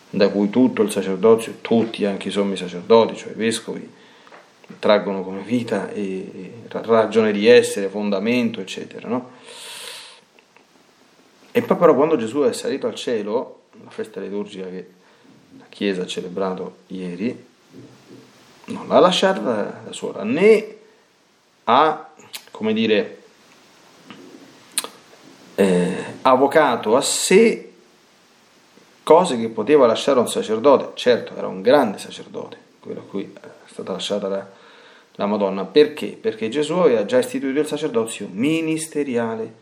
da 0.10 0.30
cui 0.30 0.50
tutto 0.50 0.82
il 0.82 0.92
sacerdozio, 0.92 1.58
tutti 1.62 2.06
anche 2.06 2.30
i 2.30 2.32
sommi 2.32 2.56
sacerdoti, 2.56 3.16
cioè 3.16 3.32
i 3.32 3.36
vescovi, 3.36 3.88
traggono 4.80 5.24
come 5.24 5.42
vita 5.42 5.90
e 5.90 6.64
ragione 6.68 7.32
di 7.32 7.48
essere, 7.48 7.88
fondamento, 7.88 8.62
eccetera. 8.62 9.08
No? 9.08 9.32
E 11.52 11.62
poi 11.62 11.78
però 11.78 11.96
quando 11.96 12.18
Gesù 12.18 12.42
è 12.42 12.54
salito 12.54 12.88
al 12.88 12.96
cielo, 12.96 13.62
la 13.84 13.90
festa 13.90 14.20
liturgica 14.20 14.68
che 14.68 14.88
la 15.58 15.66
Chiesa 15.70 16.04
ha 16.04 16.06
celebrato 16.06 16.78
ieri, 16.88 17.46
non 18.66 18.88
l'ha 18.88 19.00
lasciata 19.00 19.40
da, 19.40 19.92
sola, 19.92 20.24
né 20.24 20.76
ha, 21.64 22.10
come 22.52 22.74
dire, 22.74 23.22
eh, 25.56 26.06
avvocato 26.22 26.96
a 26.96 27.02
sé 27.02 27.72
cose 29.04 29.40
che 29.40 29.48
poteva 29.48 29.88
lasciare 29.88 30.20
un 30.20 30.28
sacerdote. 30.28 30.92
Certo, 30.96 31.36
era 31.36 31.48
un 31.48 31.62
grande 31.62 31.98
sacerdote, 31.98 32.58
quello 32.88 33.02
a 33.02 33.04
cui 33.04 33.32
è 33.40 33.48
stata 33.66 33.92
lasciata 33.92 34.28
la, 34.28 34.48
la 35.16 35.26
Madonna. 35.26 35.66
Perché? 35.66 36.18
Perché 36.20 36.50
Gesù 36.50 36.74
aveva 36.74 37.06
già 37.06 37.20
istituito 37.20 37.60
il 37.60 37.68
sacerdozio 37.68 38.28
ministeriale, 38.32 39.54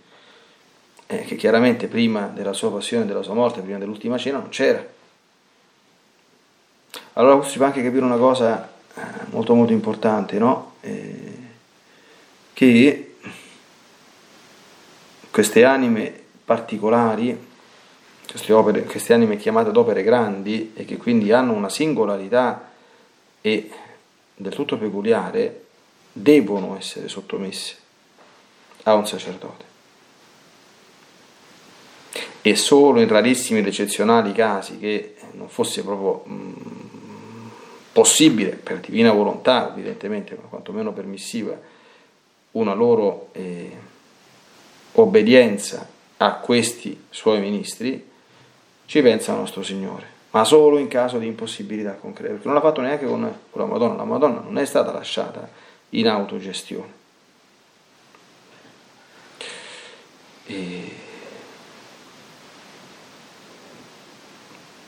eh, 1.07 1.23
che 1.23 1.35
chiaramente 1.35 1.87
prima 1.87 2.27
della 2.27 2.53
sua 2.53 2.71
passione, 2.71 3.05
della 3.05 3.23
sua 3.23 3.33
morte, 3.33 3.61
prima 3.61 3.79
dell'ultima 3.79 4.17
cena, 4.17 4.37
non 4.37 4.49
c'era. 4.49 4.93
Allora 7.13 7.43
si 7.43 7.57
può 7.57 7.65
anche 7.65 7.83
capire 7.83 8.05
una 8.05 8.17
cosa 8.17 8.69
eh, 8.95 9.01
molto 9.31 9.55
molto 9.55 9.73
importante, 9.73 10.37
no? 10.37 10.73
Eh, 10.81 11.33
che 12.53 13.15
queste 15.31 15.65
anime 15.65 16.13
particolari, 16.45 17.37
queste, 18.29 18.53
opere, 18.53 18.83
queste 18.83 19.13
anime 19.13 19.35
chiamate 19.35 19.69
ad 19.69 19.77
opere 19.77 20.03
grandi 20.03 20.71
e 20.75 20.85
che 20.85 20.97
quindi 20.97 21.31
hanno 21.31 21.53
una 21.53 21.69
singolarità 21.69 22.71
e 23.45 23.69
del 24.33 24.55
tutto 24.55 24.75
peculiare, 24.75 25.65
devono 26.11 26.75
essere 26.79 27.07
sottomesse 27.07 27.75
a 28.83 28.95
un 28.95 29.05
sacerdote. 29.05 29.65
E 32.41 32.55
solo 32.55 33.01
in 33.01 33.07
rarissimi 33.07 33.59
ed 33.59 33.67
eccezionali 33.67 34.31
casi 34.31 34.79
che 34.79 35.17
non 35.33 35.47
fosse 35.47 35.83
proprio 35.83 36.23
mh, 36.25 37.51
possibile, 37.91 38.49
per 38.49 38.79
divina 38.79 39.11
volontà 39.11 39.71
evidentemente, 39.71 40.35
ma 40.41 40.47
quantomeno 40.47 40.91
permissiva, 40.91 41.55
una 42.53 42.73
loro 42.73 43.29
eh, 43.33 43.77
obbedienza 44.93 45.87
a 46.17 46.33
questi 46.37 47.05
suoi 47.11 47.41
ministri, 47.41 48.09
ci 48.87 49.01
pensa 49.03 49.35
nostro 49.35 49.61
Signore, 49.61 50.14
ma 50.35 50.43
solo 50.43 50.77
in 50.79 50.89
caso 50.89 51.17
di 51.17 51.27
impossibilità 51.27 51.93
concreta, 51.93 52.33
perché 52.33 52.45
non 52.45 52.55
l'ha 52.55 52.61
fatto 52.61 52.81
neanche 52.81 53.05
con, 53.05 53.21
con 53.49 53.61
la 53.61 53.67
Madonna, 53.67 53.95
la 53.95 54.03
Madonna 54.03 54.41
non 54.41 54.57
è 54.57 54.65
stata 54.65 54.91
lasciata 54.91 55.47
in 55.91 56.09
autogestione. 56.09 56.91
E... 60.47 60.95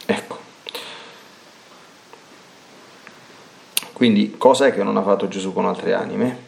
Ecco. 0.05 0.37
Quindi 3.93 4.35
cosa 4.37 4.65
è 4.65 4.73
che 4.73 4.83
non 4.83 4.97
ha 4.97 5.01
fatto 5.01 5.29
Gesù 5.29 5.53
con 5.53 5.65
altre 5.65 5.93
anime? 5.93 6.46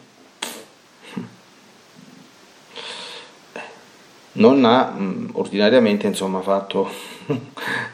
Non 4.40 4.64
ha 4.64 4.90
mh, 4.90 5.30
ordinariamente 5.32 6.06
insomma, 6.06 6.40
fatto 6.40 6.90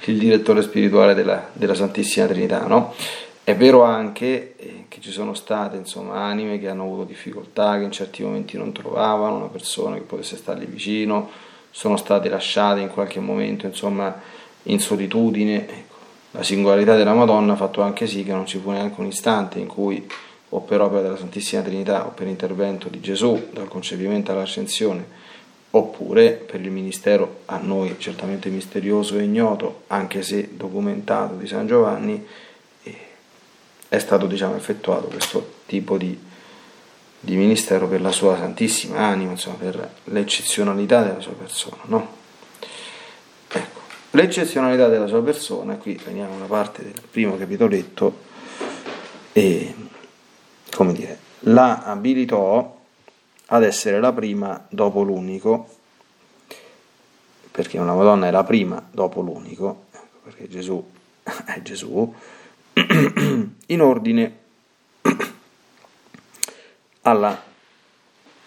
il 0.07 0.19
direttore 0.19 0.63
spirituale 0.63 1.15
della, 1.15 1.49
della 1.53 1.75
Santissima 1.75 2.27
Trinità. 2.27 2.67
No? 2.67 2.95
È 3.43 3.55
vero 3.55 3.83
anche 3.83 4.55
eh, 4.57 4.85
che 4.89 5.01
ci 5.01 5.11
sono 5.11 5.35
state 5.35 5.77
insomma, 5.77 6.23
anime 6.23 6.59
che 6.59 6.69
hanno 6.69 6.85
avuto 6.85 7.05
difficoltà, 7.05 7.79
che 7.79 7.85
in 7.85 7.93
certi 7.93 8.23
momenti 8.23 8.57
non 8.57 8.73
trovavano 8.73 9.37
una 9.37 9.47
persona 9.47 9.97
che 9.97 10.03
potesse 10.03 10.37
stargli 10.37 10.67
vicino, 10.67 11.31
sono 11.71 11.97
state 11.97 12.29
lasciate 12.29 12.81
in 12.81 12.89
qualche 12.89 13.21
momento 13.21 13.67
insomma, 13.67 14.19
in 14.65 14.81
solitudine. 14.81 15.69
Ecco, 15.69 15.95
la 16.33 16.43
singolarità 16.43 16.97
della 16.97 17.15
Madonna 17.15 17.55
ha 17.55 17.57
fatto 17.57 17.83
anche 17.83 18.07
sì 18.07 18.25
che 18.25 18.33
non 18.33 18.47
ci 18.47 18.59
fu 18.59 18.71
neanche 18.71 19.01
un 19.01 19.07
istante 19.07 19.59
in 19.59 19.67
cui 19.67 20.07
o 20.51 20.61
per 20.61 20.81
opera 20.81 21.03
della 21.03 21.17
Santissima 21.17 21.63
Trinità 21.63 22.07
o 22.07 22.11
per 22.11 22.29
intervento 22.29 22.89
di 22.89 23.01
Gesù, 23.01 23.49
dal 23.53 23.69
concepimento 23.69 24.31
all'ascensione, 24.31 25.26
oppure 25.77 26.33
per 26.33 26.61
il 26.61 26.71
ministero 26.71 27.41
a 27.47 27.59
noi 27.59 27.97
certamente 27.99 28.49
misterioso 28.49 29.19
e 29.19 29.23
ignoto, 29.23 29.83
anche 29.89 30.23
se 30.23 30.51
documentato 30.57 31.35
di 31.35 31.47
San 31.47 31.67
Giovanni, 31.67 32.27
è 33.89 33.99
stato 33.99 34.27
diciamo, 34.27 34.57
effettuato 34.57 35.07
questo 35.07 35.55
tipo 35.67 35.97
di, 35.97 36.19
di, 37.21 37.37
ministero 37.37 37.87
per 37.87 38.01
la 38.01 38.11
sua 38.11 38.37
santissima 38.37 38.99
anima, 38.99 39.33
insomma, 39.33 39.57
per 39.57 39.91
l'eccezionalità 40.05 41.03
della 41.03 41.21
sua 41.21 41.33
persona. 41.33 41.83
No? 41.85 42.15
Ecco, 43.49 43.81
l'eccezionalità 44.11 44.89
della 44.89 45.07
sua 45.07 45.23
persona, 45.23 45.77
qui 45.77 46.01
veniamo 46.05 46.35
alla 46.37 46.47
parte 46.47 46.83
del 46.83 47.01
primo 47.11 47.37
capitoletto, 47.37 48.25
e 49.33 49.75
come 50.75 50.93
dire, 50.93 51.19
la 51.41 51.83
abilitò 51.83 52.76
ad 53.47 53.63
essere 53.63 54.01
la 54.01 54.13
prima 54.13 54.67
dopo 54.71 55.03
l'unico, 55.03 55.69
perché 57.51 57.79
una 57.79 57.95
Madonna 57.95 58.27
è 58.27 58.31
la 58.31 58.45
prima 58.45 58.85
dopo 58.91 59.21
l'unico, 59.21 59.85
ecco, 59.93 60.19
perché 60.25 60.49
Gesù 60.49 60.85
è 61.23 61.63
Gesù, 61.63 62.15
in 63.67 63.81
ordine 63.81 64.39
alla, 67.03 67.43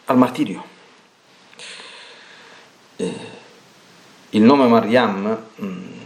al 0.05 0.17
martirio. 0.17 0.77
Eh, 2.97 3.38
il 4.31 4.41
nome 4.41 4.67
Mariam, 4.67 5.45
mm, 5.62 5.97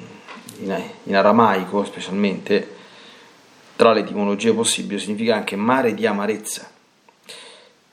in 0.60 1.15
aramaico 1.15 1.84
specialmente, 1.84 2.75
tra 3.75 3.91
le 3.91 4.01
etimologie 4.01 4.53
possibili, 4.53 4.99
significa 4.99 5.36
anche 5.36 5.56
mare 5.56 5.95
di 5.95 6.06
amarezza 6.06 6.72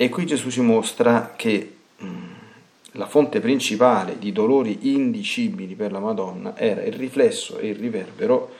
e 0.02 0.08
qui 0.08 0.24
Gesù 0.24 0.48
ci 0.48 0.62
mostra 0.62 1.34
che 1.36 1.72
mm, 2.02 2.32
la 2.92 3.04
fonte 3.04 3.38
principale 3.38 4.18
di 4.18 4.32
dolori 4.32 4.94
indicibili 4.94 5.74
per 5.74 5.92
la 5.92 5.98
Madonna 5.98 6.56
era 6.56 6.82
il 6.84 6.94
riflesso 6.94 7.58
e 7.58 7.68
il 7.68 7.74
riverbero 7.74 8.50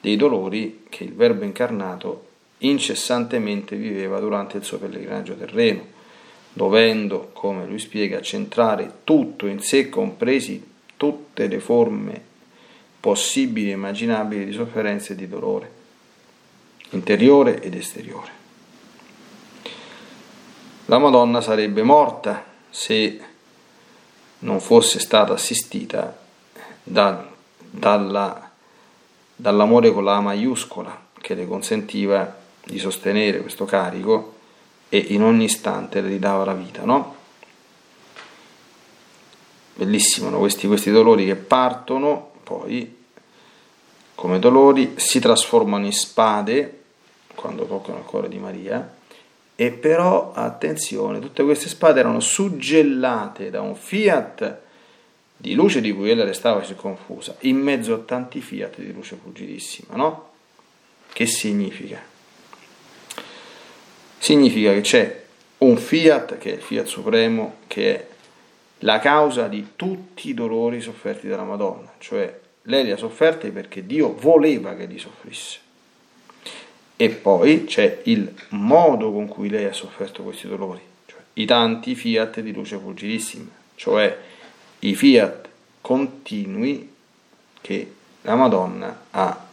dei 0.00 0.14
dolori 0.14 0.84
che 0.88 1.02
il 1.02 1.12
Verbo 1.12 1.42
incarnato 1.42 2.26
incessantemente 2.58 3.74
viveva 3.74 4.20
durante 4.20 4.58
il 4.58 4.62
suo 4.62 4.78
pellegrinaggio 4.78 5.34
terreno, 5.34 5.84
dovendo, 6.52 7.30
come 7.32 7.66
lui 7.66 7.80
spiega, 7.80 8.20
centrare 8.20 8.98
tutto 9.02 9.48
in 9.48 9.58
sé, 9.58 9.88
compresi 9.88 10.64
tutte 10.96 11.48
le 11.48 11.58
forme 11.58 12.22
possibili 13.00 13.70
e 13.70 13.72
immaginabili 13.72 14.44
di 14.44 14.52
sofferenza 14.52 15.12
e 15.12 15.16
di 15.16 15.26
dolore, 15.26 15.70
interiore 16.90 17.60
ed 17.60 17.74
esteriore. 17.74 18.43
La 20.86 20.98
Madonna 20.98 21.40
sarebbe 21.40 21.82
morta 21.82 22.44
se 22.68 23.18
non 24.40 24.60
fosse 24.60 24.98
stata 24.98 25.32
assistita 25.32 26.14
da, 26.82 27.26
dalla, 27.58 28.50
dall'amore 29.34 29.92
con 29.92 30.04
la 30.04 30.20
maiuscola 30.20 31.06
che 31.18 31.32
le 31.32 31.46
consentiva 31.46 32.36
di 32.62 32.78
sostenere 32.78 33.40
questo 33.40 33.64
carico 33.64 34.34
e 34.90 34.98
in 34.98 35.22
ogni 35.22 35.44
istante 35.44 36.02
le 36.02 36.08
ridava 36.08 36.44
la 36.44 36.52
vita, 36.52 36.84
no? 36.84 37.14
Bellissimo, 39.76 40.28
no? 40.28 40.38
questi, 40.38 40.66
questi 40.66 40.90
dolori 40.90 41.24
che 41.24 41.36
partono 41.36 42.32
poi 42.42 43.02
come 44.14 44.38
dolori 44.38 44.94
si 44.96 45.18
trasformano 45.18 45.86
in 45.86 45.92
spade 45.92 46.82
quando 47.34 47.64
toccano 47.64 47.98
il 47.98 48.04
cuore 48.04 48.28
di 48.28 48.38
Maria 48.38 48.93
e 49.56 49.70
però, 49.70 50.32
attenzione, 50.32 51.20
tutte 51.20 51.44
queste 51.44 51.68
spade 51.68 52.00
erano 52.00 52.20
suggellate 52.20 53.50
da 53.50 53.60
un 53.60 53.76
fiat 53.76 54.62
di 55.36 55.54
luce 55.54 55.80
di 55.80 55.92
cui 55.92 56.10
ella 56.10 56.24
restava 56.24 56.64
confusa, 56.74 57.36
in 57.40 57.58
mezzo 57.58 57.94
a 57.94 57.98
tanti 57.98 58.40
fiat 58.40 58.80
di 58.80 58.92
luce 58.92 59.16
fulgidissima, 59.20 59.94
no? 59.94 60.30
Che 61.12 61.26
significa? 61.26 62.02
Significa 64.18 64.72
che 64.72 64.80
c'è 64.80 65.24
un 65.58 65.76
fiat 65.76 66.38
che 66.38 66.50
è 66.50 66.54
il 66.54 66.62
fiat 66.62 66.86
supremo, 66.86 67.56
che 67.66 67.94
è 67.94 68.06
la 68.78 68.98
causa 68.98 69.46
di 69.46 69.68
tutti 69.76 70.30
i 70.30 70.34
dolori 70.34 70.80
sofferti 70.80 71.28
dalla 71.28 71.44
Madonna, 71.44 71.92
cioè 71.98 72.40
lei 72.62 72.84
li 72.84 72.90
ha 72.90 72.96
sofferti 72.96 73.50
perché 73.50 73.86
Dio 73.86 74.14
voleva 74.14 74.74
che 74.74 74.86
li 74.86 74.98
soffrisse. 74.98 75.60
E 76.96 77.08
poi 77.10 77.64
c'è 77.64 78.02
il 78.04 78.32
modo 78.50 79.12
con 79.12 79.26
cui 79.26 79.48
lei 79.48 79.64
ha 79.64 79.72
sofferto 79.72 80.22
questi 80.22 80.46
dolori, 80.46 80.80
cioè 81.06 81.18
i 81.34 81.44
tanti 81.44 81.94
fiat 81.94 82.40
di 82.40 82.52
luce 82.52 82.78
fulgidissima, 82.78 83.50
cioè 83.74 84.16
i 84.80 84.94
fiat 84.94 85.48
continui 85.80 86.92
che 87.60 87.92
la 88.22 88.34
Madonna 88.36 89.06
ha 89.10 89.46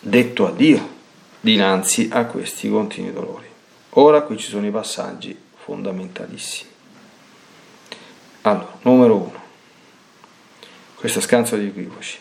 detto 0.00 0.46
a 0.46 0.50
Dio 0.50 0.98
dinanzi 1.40 2.08
a 2.12 2.26
questi 2.26 2.68
continui 2.68 3.12
dolori. 3.12 3.48
Ora 3.90 4.22
qui 4.22 4.36
ci 4.36 4.48
sono 4.48 4.66
i 4.66 4.70
passaggi 4.70 5.36
fondamentalissimi. 5.56 6.70
Allora, 8.42 8.78
numero 8.82 9.16
uno, 9.16 9.42
questa 10.94 11.20
scansa 11.20 11.56
di 11.56 11.66
equivoci. 11.66 12.18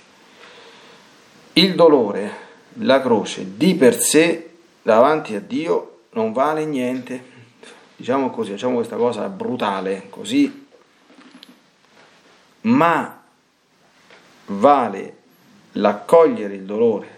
Il 1.54 1.76
dolore, 1.76 2.48
la 2.82 3.02
croce 3.02 3.58
di 3.58 3.76
per 3.76 4.00
sé 4.00 4.50
davanti 4.82 5.36
a 5.36 5.42
Dio 5.42 6.02
non 6.12 6.32
vale 6.32 6.66
niente. 6.66 7.38
Diciamo 7.96 8.30
così, 8.30 8.52
facciamo 8.52 8.76
questa 8.76 8.96
cosa 8.96 9.28
brutale, 9.28 10.06
così, 10.10 10.68
ma 12.62 13.22
vale 14.46 15.18
l'accogliere 15.74 16.56
il 16.56 16.64
dolore 16.64 17.18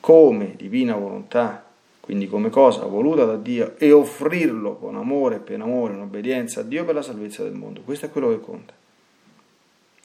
come 0.00 0.54
divina 0.56 0.94
volontà, 0.94 1.64
quindi 2.00 2.28
come 2.28 2.50
cosa 2.50 2.84
voluta 2.84 3.24
da 3.24 3.36
Dio, 3.36 3.76
e 3.78 3.92
offrirlo 3.92 4.76
con 4.76 4.96
amore 4.96 5.36
e 5.36 5.40
per 5.40 5.60
amore, 5.60 5.94
in 5.94 6.00
obbedienza 6.00 6.60
a 6.60 6.64
Dio 6.64 6.84
per 6.84 6.94
la 6.94 7.02
salvezza 7.02 7.42
del 7.42 7.52
mondo. 7.52 7.80
Questo 7.80 8.06
è 8.06 8.10
quello 8.10 8.28
che 8.28 8.40
conta. 8.40 8.74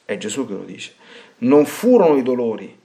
È 0.06 0.16
Gesù 0.16 0.46
che 0.46 0.54
lo 0.54 0.64
dice. 0.64 0.94
Non 1.38 1.66
furono 1.66 2.16
i 2.16 2.22
dolori 2.22 2.82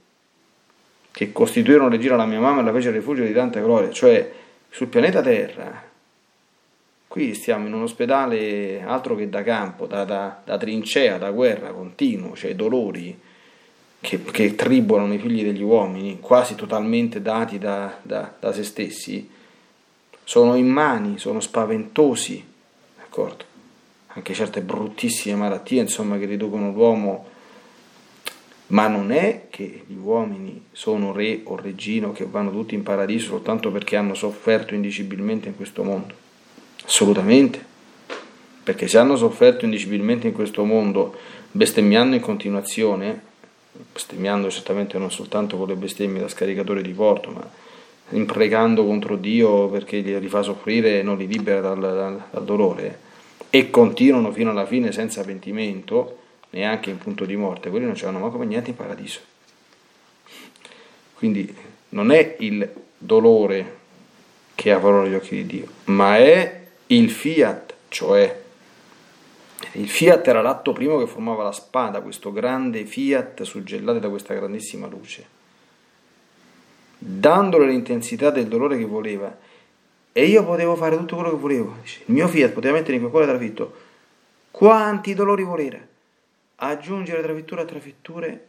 che 1.11 1.31
costituirono 1.31 1.89
regina 1.89 2.15
la 2.15 2.25
mia 2.25 2.39
mamma 2.39 2.61
e 2.61 2.63
la 2.63 2.73
fece 2.73 2.91
rifugio 2.91 3.23
di 3.23 3.33
tanta 3.33 3.59
gloria, 3.59 3.91
cioè 3.91 4.31
sul 4.69 4.87
pianeta 4.87 5.21
Terra. 5.21 5.87
Qui 7.07 7.33
stiamo 7.33 7.65
in 7.67 7.73
un 7.73 7.81
ospedale 7.81 8.83
altro 8.83 9.15
che 9.15 9.29
da 9.29 9.41
campo, 9.41 9.87
da, 9.87 10.03
da, 10.03 10.41
da 10.43 10.57
trincea, 10.57 11.17
da 11.17 11.31
guerra 11.31 11.71
continuo, 11.71 12.35
cioè 12.35 12.53
dolori 12.55 13.19
che, 13.99 14.21
che 14.23 14.55
tribolano 14.55 15.13
i 15.13 15.17
figli 15.17 15.43
degli 15.43 15.61
uomini, 15.61 16.19
quasi 16.19 16.55
totalmente 16.55 17.21
dati 17.21 17.57
da, 17.57 17.97
da, 18.01 18.33
da 18.39 18.53
se 18.53 18.63
stessi, 18.63 19.29
sono 20.23 20.55
immani, 20.55 21.17
sono 21.17 21.39
spaventosi, 21.39 22.45
d'accordo? 22.97 23.45
Anche 24.13 24.33
certe 24.33 24.61
bruttissime 24.61 25.35
malattie, 25.35 25.81
insomma, 25.81 26.17
che 26.17 26.25
riducono 26.25 26.71
l'uomo, 26.71 27.28
ma 28.69 28.87
non 28.87 29.11
è 29.11 29.47
che 29.49 29.83
gli 29.87 29.97
uomini 29.97 30.65
sono 30.71 31.11
re 31.11 31.41
o 31.43 31.55
regino 31.55 32.11
che 32.11 32.25
vanno 32.25 32.51
tutti 32.51 32.75
in 32.75 32.83
paradiso 32.83 33.27
soltanto 33.27 33.71
perché 33.71 33.95
hanno 33.95 34.13
sofferto 34.13 34.73
indicibilmente 34.73 35.47
in 35.47 35.55
questo 35.55 35.83
mondo. 35.83 36.13
Assolutamente. 36.85 37.65
Perché 38.63 38.87
se 38.87 38.99
hanno 38.99 39.15
sofferto 39.15 39.65
indicibilmente 39.65 40.27
in 40.27 40.33
questo 40.33 40.63
mondo, 40.63 41.15
bestemmiando 41.51 42.15
in 42.15 42.21
continuazione, 42.21 43.21
bestemmiando 43.91 44.51
certamente 44.51 44.97
non 44.99 45.09
soltanto 45.09 45.57
con 45.57 45.67
le 45.67 45.75
bestemmie 45.75 46.21
da 46.21 46.27
scaricatore 46.27 46.83
di 46.83 46.91
porto, 46.91 47.31
ma 47.31 47.49
imprecando 48.11 48.85
contro 48.85 49.15
Dio 49.15 49.67
perché 49.69 49.97
li 49.97 50.27
fa 50.27 50.43
soffrire 50.43 50.99
e 50.99 51.03
non 51.03 51.17
li 51.17 51.27
libera 51.27 51.61
dal, 51.61 51.79
dal, 51.79 52.23
dal 52.29 52.45
dolore, 52.45 52.99
e 53.49 53.71
continuano 53.71 54.31
fino 54.31 54.51
alla 54.51 54.67
fine 54.67 54.91
senza 54.91 55.23
pentimento, 55.23 56.18
neanche 56.51 56.89
in 56.89 56.97
punto 56.97 57.25
di 57.25 57.35
morte, 57.35 57.69
quelli 57.69 57.85
non 57.85 57.95
c'erano 57.95 58.19
mai 58.19 58.31
come 58.31 58.45
niente 58.45 58.71
in 58.71 58.75
paradiso. 58.75 59.19
Quindi 61.15 61.55
non 61.89 62.11
è 62.11 62.35
il 62.39 62.69
dolore 62.97 63.77
che 64.55 64.71
ha 64.71 64.77
valore 64.77 65.07
agli 65.07 65.15
occhi 65.15 65.35
di 65.35 65.45
Dio, 65.45 65.67
ma 65.85 66.17
è 66.17 66.67
il 66.87 67.09
fiat, 67.09 67.73
cioè 67.89 68.43
il 69.73 69.89
fiat 69.89 70.27
era 70.27 70.41
l'atto 70.41 70.73
primo 70.73 70.97
che 70.97 71.07
formava 71.07 71.43
la 71.43 71.51
spada, 71.51 72.01
questo 72.01 72.31
grande 72.31 72.85
fiat 72.85 73.43
suggellato 73.43 73.99
da 73.99 74.09
questa 74.09 74.33
grandissima 74.33 74.87
luce. 74.87 75.37
Dandole 76.97 77.67
l'intensità 77.67 78.29
del 78.29 78.47
dolore 78.47 78.77
che 78.77 78.85
voleva, 78.85 79.37
e 80.11 80.25
io 80.25 80.43
potevo 80.43 80.75
fare 80.75 80.97
tutto 80.97 81.15
quello 81.15 81.31
che 81.31 81.37
volevo. 81.37 81.75
Il 81.83 82.13
mio 82.13 82.27
fiat 82.27 82.51
poteva 82.51 82.73
mettere 82.73 82.93
in 82.93 82.99
quel 82.99 83.11
cuore 83.11 83.27
trafitto 83.27 83.73
quanti 84.51 85.13
dolori 85.13 85.43
volere, 85.43 85.87
aggiungere 86.59 87.21
trafittura 87.21 87.61
a 87.61 87.65
trafitture 87.65 88.47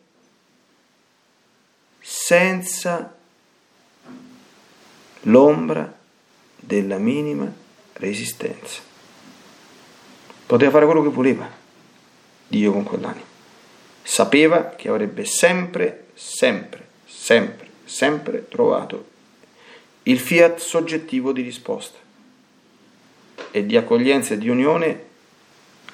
senza 2.01 3.17
l'ombra 5.23 5.99
della 6.57 6.99
minima 6.99 7.53
resistenza. 7.95 8.81
Poteva 10.47 10.71
fare 10.71 10.85
quello 10.87 11.03
che 11.03 11.09
voleva, 11.09 11.49
Dio 12.49 12.73
con 12.73 12.83
quell'anima. 12.83 13.29
Sapeva 14.03 14.71
che 14.71 14.89
avrebbe 14.89 15.25
sempre, 15.25 16.07
sempre, 16.15 16.89
sempre, 17.05 17.69
sempre 17.85 18.49
trovato 18.49 19.09
il 20.05 20.19
fiat 20.19 20.59
soggettivo 20.59 21.33
di 21.33 21.43
risposta 21.43 21.99
e 23.53 23.67
di 23.67 23.77
accoglienza 23.77 24.35
e 24.35 24.39
di 24.39 24.49
unione 24.49 25.05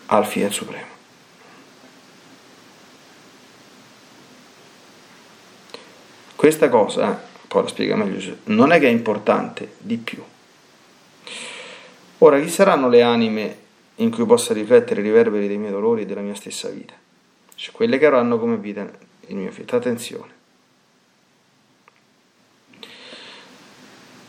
al 0.06 0.24
fiat 0.26 0.52
supremo. 0.52 0.95
Questa 6.36 6.68
cosa, 6.68 7.20
poi 7.48 7.62
la 7.62 7.68
spiega 7.68 7.96
meglio, 7.96 8.36
non 8.44 8.70
è 8.70 8.78
che 8.78 8.86
è 8.86 8.90
importante 8.90 9.72
di 9.78 9.96
più. 9.96 10.22
Ora, 12.18 12.38
chi 12.40 12.48
saranno 12.48 12.88
le 12.88 13.02
anime 13.02 13.58
in 13.96 14.10
cui 14.10 14.26
possa 14.26 14.52
riflettere 14.52 15.00
i 15.00 15.04
riverberi 15.04 15.48
dei 15.48 15.56
miei 15.56 15.72
dolori 15.72 16.02
e 16.02 16.06
della 16.06 16.20
mia 16.20 16.34
stessa 16.34 16.68
vita. 16.68 16.94
Cioè 17.54 17.74
quelle 17.74 17.98
che 17.98 18.06
avranno 18.06 18.38
come 18.38 18.56
vita 18.56 18.86
il 19.28 19.36
mio 19.36 19.50
fiat. 19.50 19.72
Attenzione. 19.72 20.34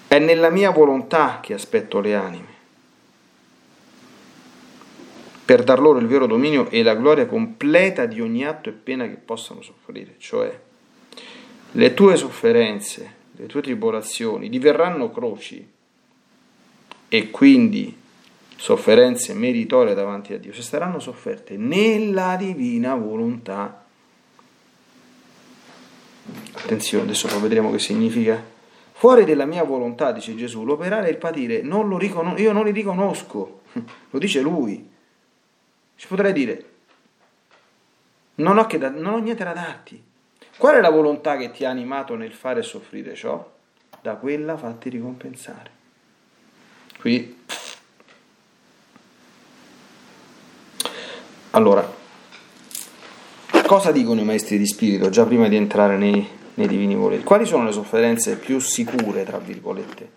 È 0.08 0.20
nella 0.20 0.50
mia 0.50 0.72
volontà 0.72 1.40
che 1.42 1.54
aspetto 1.54 2.00
le 2.00 2.16
anime, 2.16 2.56
per 5.44 5.64
dar 5.64 5.80
loro 5.80 6.00
il 6.00 6.08
vero 6.08 6.26
dominio 6.26 6.70
e 6.70 6.82
la 6.84 6.96
gloria 6.96 7.26
completa 7.26 8.06
di 8.06 8.22
ogni 8.22 8.46
atto 8.46 8.70
e 8.70 8.72
pena 8.72 9.06
che 9.08 9.16
possano 9.16 9.62
soffrire. 9.62 10.16
Cioè, 10.18 10.60
le 11.72 11.94
tue 11.94 12.16
sofferenze, 12.16 13.16
le 13.34 13.46
tue 13.46 13.62
tribolazioni 13.62 14.50
diverranno 14.50 15.12
croci 15.12 15.68
e 17.10 17.30
quindi 17.30 17.96
sofferenze 18.56 19.34
meritorie 19.34 19.94
davanti 19.94 20.34
a 20.34 20.40
Dio, 20.40 20.54
se 20.54 20.62
saranno 20.62 21.00
sofferte 21.00 21.58
nella 21.58 22.36
divina 22.38 22.96
volontà. 22.96 23.86
Attenzione, 26.54 27.04
adesso 27.04 27.28
poi 27.28 27.42
vedremo 27.42 27.72
che 27.72 27.80
significa. 27.80 28.56
Fuori 28.92 29.26
della 29.26 29.46
mia 29.46 29.64
volontà, 29.64 30.12
dice 30.12 30.36
Gesù, 30.36 30.66
l'operare 30.66 31.08
e 31.08 31.12
il 31.12 31.18
patire 31.18 31.62
non 31.62 31.88
lo 31.88 32.00
riconos- 32.00 32.40
io 32.40 32.52
non 32.52 32.66
li 32.66 32.72
riconosco, 32.72 33.62
lo 34.10 34.20
dice 34.20 34.42
lui. 34.42 34.90
Ci 35.96 36.08
potrei 36.08 36.34
dire, 36.34 36.66
non 38.36 38.58
ho, 38.58 38.66
da- 38.66 38.90
non 38.90 39.14
ho 39.14 39.18
niente 39.20 39.44
da 39.44 39.54
darti. 39.54 40.04
Qual 40.58 40.76
è 40.76 40.82
la 40.82 40.90
volontà 40.90 41.38
che 41.38 41.52
ti 41.52 41.66
ha 41.66 41.70
animato 41.70 42.16
nel 42.16 42.34
fare 42.34 42.64
soffrire 42.64 43.14
ciò? 43.14 43.56
Da 44.02 44.16
quella 44.16 44.58
fatti 44.58 44.90
ricompensare. 44.90 45.72
Qui 47.00 47.36
Allora, 51.52 51.92
cosa 53.66 53.92
dicono 53.92 54.22
i 54.22 54.24
maestri 54.24 54.60
di 54.60 54.68
spirito 54.68 55.10
già 55.10 55.26
prima 55.26 55.48
di 55.48 55.56
entrare 55.56 55.98
nei, 55.98 56.28
nei 56.54 56.68
divini 56.68 56.94
voleri? 56.94 57.24
Quali 57.24 57.48
sono 57.48 57.64
le 57.64 57.72
sofferenze 57.72 58.38
più 58.38 58.60
sicure, 58.60 59.24
tra 59.24 59.40
virgolette? 59.40 60.12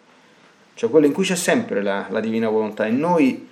Cioè 0.74 0.90
quelle 0.90 1.06
in 1.06 1.14
cui 1.14 1.24
c'è 1.24 1.36
sempre 1.36 1.82
la, 1.82 2.08
la 2.10 2.20
divina 2.20 2.50
volontà 2.50 2.84
e 2.84 2.90
noi 2.90 3.48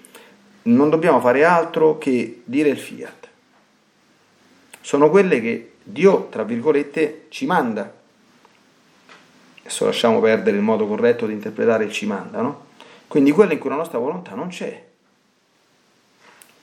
non 0.64 0.90
dobbiamo 0.90 1.18
fare 1.20 1.44
altro 1.44 1.96
che 1.96 2.42
dire 2.44 2.68
il 2.68 2.78
fiat. 2.78 3.28
Sono 4.82 5.08
quelle 5.08 5.40
che 5.40 5.72
Dio, 5.90 6.28
tra 6.30 6.42
virgolette, 6.42 7.26
ci 7.28 7.46
manda. 7.46 7.94
Adesso 9.60 9.84
lasciamo 9.86 10.20
perdere 10.20 10.56
il 10.56 10.62
modo 10.62 10.86
corretto 10.86 11.26
di 11.26 11.32
interpretare 11.32 11.84
il 11.84 11.92
ci 11.92 12.06
manda, 12.06 12.40
no? 12.40 12.66
Quindi 13.06 13.30
quelle 13.30 13.54
in 13.54 13.58
cui 13.58 13.70
la 13.70 13.76
nostra 13.76 13.98
volontà 13.98 14.34
non 14.34 14.48
c'è 14.48 14.84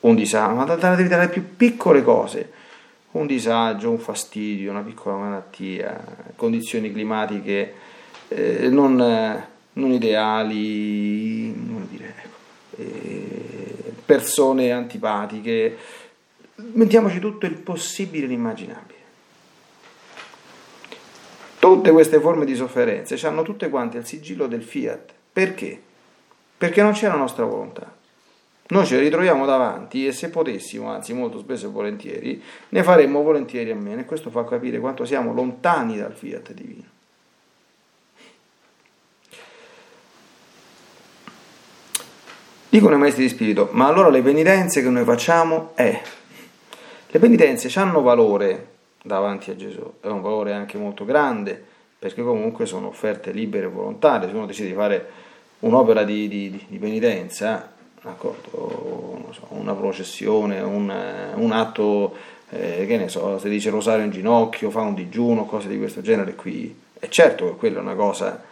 un 0.01 0.15
disagio, 0.15 0.53
ma 0.53 0.93
vita 0.95 1.17
le 1.17 1.29
più 1.29 1.55
piccole 1.55 2.03
cose, 2.03 2.51
un 3.11 3.25
disagio, 3.25 3.89
un 3.89 3.97
fastidio, 3.97 4.69
una 4.69 4.81
piccola 4.81 5.15
malattia, 5.15 6.03
condizioni 6.35 6.91
climatiche 6.91 7.73
eh, 8.27 8.69
non, 8.69 8.95
non, 9.73 9.91
ideali, 9.91 11.53
eh, 12.77 13.93
persone 14.05 14.71
antipatiche, 14.71 15.77
mettiamoci 16.55 17.19
tutto 17.19 17.47
il 17.47 17.55
possibile 17.55 18.25
e 18.25 18.27
l'immaginabile. 18.27 18.94
Tutte 21.65 21.89
queste 21.89 22.19
forme 22.19 22.45
di 22.45 22.53
sofferenze 22.53 23.15
hanno 23.25 23.41
tutte 23.41 23.69
quante 23.69 23.97
il 23.97 24.05
sigillo 24.05 24.45
del 24.45 24.61
fiat. 24.61 25.11
Perché? 25.33 25.81
Perché 26.55 26.83
non 26.83 26.91
c'è 26.91 27.07
la 27.07 27.15
nostra 27.15 27.43
volontà. 27.43 27.91
Noi 28.67 28.85
ce 28.85 28.97
le 28.97 29.01
ritroviamo 29.01 29.47
davanti 29.47 30.05
e 30.05 30.11
se 30.11 30.29
potessimo, 30.29 30.91
anzi 30.91 31.13
molto 31.13 31.39
spesso 31.39 31.65
e 31.65 31.69
volentieri, 31.69 32.39
ne 32.69 32.83
faremmo 32.83 33.23
volentieri 33.23 33.71
a 33.71 33.75
meno 33.75 34.01
e 34.01 34.05
questo 34.05 34.29
fa 34.29 34.45
capire 34.45 34.77
quanto 34.77 35.05
siamo 35.05 35.33
lontani 35.33 35.97
dal 35.97 36.13
fiat 36.13 36.53
divino. 36.53 36.83
Dicono 42.69 42.93
i 42.93 42.99
maestri 42.99 43.23
di 43.23 43.29
spirito, 43.29 43.69
ma 43.71 43.87
allora 43.87 44.09
le 44.09 44.21
penitenze 44.21 44.83
che 44.83 44.89
noi 44.89 45.03
facciamo 45.03 45.71
è... 45.73 45.99
Le 47.07 47.19
penitenze 47.19 47.71
hanno 47.79 48.03
valore 48.03 48.73
davanti 49.05 49.51
a 49.51 49.55
Gesù, 49.55 49.93
è 50.01 50.07
un 50.07 50.21
valore 50.21 50.53
anche 50.53 50.77
molto 50.77 51.05
grande, 51.05 51.63
perché 51.97 52.23
comunque 52.23 52.65
sono 52.65 52.87
offerte 52.87 53.31
libere 53.31 53.67
e 53.67 53.69
volontarie, 53.69 54.27
se 54.27 54.35
uno 54.35 54.45
decide 54.45 54.69
di 54.69 54.73
fare 54.73 55.09
un'opera 55.59 56.03
di, 56.03 56.27
di, 56.27 56.65
di 56.67 56.77
penitenza, 56.77 57.71
so, 58.19 59.47
una 59.49 59.73
processione, 59.73 60.59
un, 60.59 60.93
un 61.35 61.51
atto, 61.51 62.15
eh, 62.49 62.85
che 62.87 62.97
ne 62.97 63.07
so, 63.07 63.39
se 63.39 63.49
dice 63.49 63.69
rosario 63.69 64.03
in 64.03 64.11
ginocchio, 64.11 64.69
fa 64.69 64.81
un 64.81 64.95
digiuno, 64.95 65.45
cose 65.45 65.67
di 65.67 65.77
questo 65.77 66.01
genere 66.01 66.35
qui, 66.35 66.75
è 66.99 67.07
certo 67.07 67.45
che 67.45 67.55
quella 67.55 67.79
è 67.79 67.81
una 67.81 67.95
cosa 67.95 68.43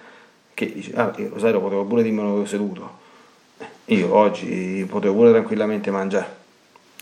che 0.53 0.71
dice, 0.71 0.93
ah, 0.95 1.11
il 1.17 1.29
rosario 1.29 1.59
potevo 1.59 1.83
pure 1.85 2.03
dirmelo 2.03 2.45
seduto, 2.45 3.01
io 3.85 4.13
oggi 4.15 4.85
potevo 4.89 5.15
pure 5.15 5.31
tranquillamente 5.31 5.91
mangiare. 5.91 6.41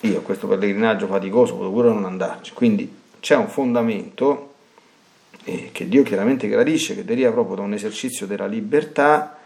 Io 0.01 0.17
a 0.17 0.21
questo 0.21 0.47
pellegrinaggio 0.47 1.05
faticoso 1.05 1.53
potevo 1.53 1.71
pure 1.71 1.89
non 1.89 2.05
andarci. 2.05 2.53
Quindi 2.53 3.00
c'è 3.21 3.35
un 3.35 3.47
fondamento 3.47 4.55
eh, 5.45 5.69
che 5.71 5.87
Dio 5.87 6.03
chiaramente 6.03 6.49
gradisce, 6.49 6.95
che 6.95 7.05
deriva 7.05 7.31
proprio 7.31 7.55
da 7.57 7.61
un 7.61 7.73
esercizio 7.73 8.27
della 8.27 8.47
libertà 8.47 9.37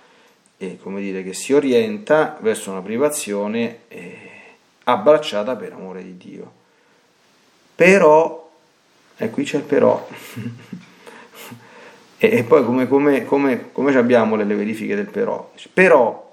e 0.57 0.79
come 0.81 1.01
dire 1.01 1.21
che 1.21 1.33
si 1.33 1.53
orienta 1.53 2.37
verso 2.41 2.71
una 2.71 2.81
privazione 2.81 3.79
eh, 3.89 4.29
abbracciata 4.85 5.55
per 5.55 5.73
amore 5.73 6.03
di 6.03 6.17
Dio. 6.17 6.63
Però, 7.75 8.49
e 9.17 9.29
qui 9.29 9.43
c'è 9.43 9.57
il 9.57 9.63
però, 9.63 10.07
e, 12.17 12.37
e, 12.37 12.43
poi 12.43 12.63
come, 12.63 12.87
come, 12.87 13.25
come, 13.25 13.71
come 13.73 13.97
abbiamo 13.97 14.37
le 14.37 14.45
verifiche 14.45 14.95
del 14.95 15.09
però? 15.09 15.51
Però 15.73 16.23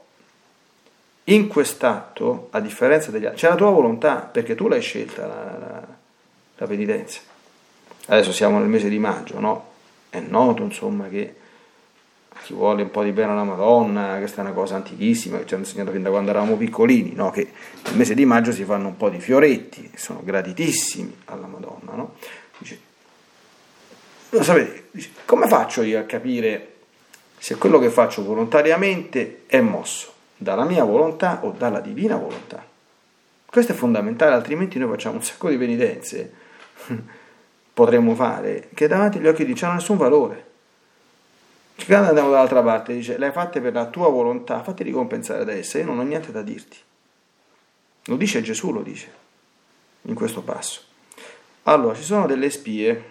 in 1.25 1.49
quest'atto, 1.49 2.49
a 2.51 2.61
differenza 2.61 3.11
degli 3.11 3.25
altri, 3.25 3.41
c'è 3.41 3.49
la 3.49 3.57
tua 3.57 3.71
volontà, 3.71 4.17
perché 4.19 4.55
tu 4.55 4.69
l'hai 4.69 4.81
scelta 4.81 5.27
la, 5.27 5.59
la, 5.59 5.87
la 6.57 6.67
penitenza. 6.67 7.32
Adesso 8.07 8.33
siamo 8.33 8.59
nel 8.59 8.69
mese 8.69 8.89
di 8.89 8.99
maggio, 8.99 9.39
no? 9.41 9.71
È 10.11 10.21
noto, 10.21 10.63
insomma, 10.63 11.09
che 11.09 11.37
chi 12.43 12.53
vuole 12.55 12.83
un 12.83 12.91
po' 12.91 13.03
di 13.03 13.13
bene 13.13 13.33
alla 13.33 13.45
Madonna, 13.45 14.17
questa 14.19 14.43
è 14.43 14.45
una 14.45 14.53
cosa 14.53 14.77
antichissima 14.77 15.39
che 15.39 15.47
ci 15.47 15.55
hanno 15.55 15.63
insegnato 15.65 15.93
fin 15.93 16.03
da 16.03 16.11
quando 16.11 16.31
eravamo 16.31 16.57
piccolini, 16.57 17.15
no? 17.15 17.31
Che 17.31 17.53
nel 17.85 17.97
mese 17.97 18.15
di 18.15 18.25
maggio 18.25 18.53
si 18.53 18.65
fanno 18.65 18.89
un 18.89 18.97
po' 18.97 19.09
di 19.09 19.21
fioretti, 19.21 19.91
sono 19.95 20.21
graditissimi 20.25 21.17
alla 21.27 21.47
Madonna, 21.47 21.93
no? 21.95 22.15
Dice, 22.59 22.81
lo 24.31 24.43
sapete, 24.43 24.89
dice, 24.91 25.11
come 25.25 25.47
faccio 25.47 25.83
io 25.83 25.99
a 25.99 26.03
capire 26.03 26.69
se 27.39 27.57
quello 27.57 27.79
che 27.79 27.91
faccio 27.91 28.25
volontariamente 28.25 29.43
è 29.47 29.61
mosso? 29.61 30.13
dalla 30.43 30.65
mia 30.65 30.85
volontà 30.85 31.41
o 31.43 31.55
dalla 31.57 31.81
divina 31.81 32.17
volontà. 32.17 32.65
Questo 33.47 33.73
è 33.73 33.75
fondamentale, 33.75 34.35
altrimenti 34.35 34.79
noi 34.79 34.89
facciamo 34.91 35.17
un 35.17 35.23
sacco 35.23 35.49
di 35.49 35.57
penitenze, 35.57 36.33
potremmo 37.73 38.15
fare, 38.15 38.69
che 38.75 38.87
davanti 38.87 39.19
agli 39.19 39.27
occhi 39.27 39.45
di 39.45 39.53
Dio 39.53 39.63
non 39.63 39.71
hanno 39.71 39.81
nessun 39.81 39.97
valore. 39.97 40.51
Quando 41.87 42.09
andiamo 42.09 42.31
dall'altra 42.31 42.63
parte, 42.63 42.95
dice, 42.95 43.19
le 43.19 43.27
hai 43.27 43.33
fatte 43.33 43.61
per 43.61 43.73
la 43.73 43.87
tua 43.87 44.09
volontà, 44.09 44.63
fatti 44.63 44.83
ricompensare 44.83 45.45
da 45.45 45.53
essa, 45.53 45.79
io 45.79 45.87
non 45.87 45.99
ho 45.99 46.03
niente 46.03 46.31
da 46.31 46.43
dirti. 46.43 46.77
Lo 48.05 48.17
dice 48.17 48.43
Gesù, 48.43 48.73
lo 48.73 48.83
dice, 48.83 49.11
in 50.03 50.15
questo 50.15 50.43
passo. 50.43 50.83
Allora, 51.65 51.95
ci 51.95 52.03
sono 52.03 52.27
delle 52.27 52.51
spie 52.51 53.11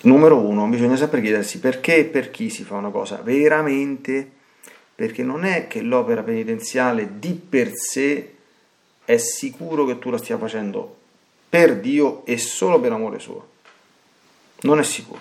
Numero 0.00 0.38
uno, 0.38 0.64
bisogna 0.68 0.94
sempre 0.94 1.20
chiedersi 1.20 1.58
perché 1.58 1.96
e 1.96 2.04
per 2.04 2.30
chi 2.30 2.50
si 2.50 2.62
fa 2.62 2.76
una 2.76 2.90
cosa 2.90 3.16
veramente, 3.16 4.30
perché 4.94 5.24
non 5.24 5.44
è 5.44 5.66
che 5.66 5.80
l'opera 5.80 6.22
penitenziale 6.22 7.18
di 7.18 7.32
per 7.32 7.72
sé 7.74 8.34
è 9.04 9.16
sicuro 9.16 9.84
che 9.84 9.98
tu 9.98 10.10
la 10.10 10.18
stia 10.18 10.38
facendo 10.38 10.97
per 11.48 11.78
Dio 11.80 12.24
e 12.26 12.38
solo 12.38 12.80
per 12.80 12.92
amore 12.92 13.18
suo. 13.18 13.48
Non 14.60 14.78
è 14.78 14.82
sicuro. 14.82 15.20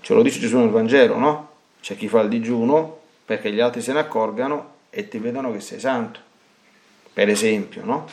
Ce 0.00 0.12
lo 0.14 0.22
dice 0.22 0.38
Gesù 0.38 0.58
nel 0.58 0.70
Vangelo, 0.70 1.18
no? 1.18 1.50
C'è 1.80 1.96
chi 1.96 2.08
fa 2.08 2.20
il 2.20 2.28
digiuno 2.28 3.00
perché 3.24 3.52
gli 3.52 3.60
altri 3.60 3.80
se 3.80 3.92
ne 3.92 4.00
accorgano 4.00 4.72
e 4.90 5.08
ti 5.08 5.18
vedano 5.18 5.52
che 5.52 5.60
sei 5.60 5.80
santo. 5.80 6.20
Per 7.12 7.28
esempio, 7.28 7.84
no? 7.84 8.06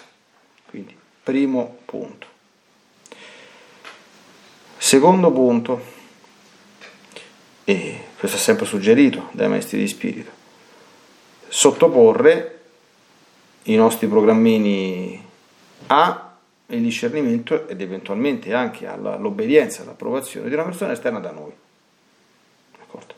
Quindi, 0.70 0.96
primo 1.24 1.80
punto. 1.86 2.28
Secondo 4.78 5.32
punto, 5.32 5.82
e 7.64 8.06
questo 8.18 8.38
è 8.38 8.40
sempre 8.40 8.66
suggerito 8.66 9.30
dai 9.32 9.48
maestri 9.48 9.78
di 9.78 9.88
spirito, 9.88 10.32
sottoporre 11.48 12.60
i 13.64 13.76
nostri 13.76 14.08
programmini 14.08 15.24
a 15.88 16.31
il 16.76 16.84
discernimento 16.84 17.68
ed 17.68 17.82
eventualmente 17.82 18.54
anche 18.54 18.88
all'obbedienza, 18.88 19.82
all'approvazione 19.82 20.48
di 20.48 20.54
una 20.54 20.64
persona 20.64 20.92
esterna 20.92 21.20
da 21.20 21.32
noi. 21.32 21.52
D'accordo? 22.78 23.14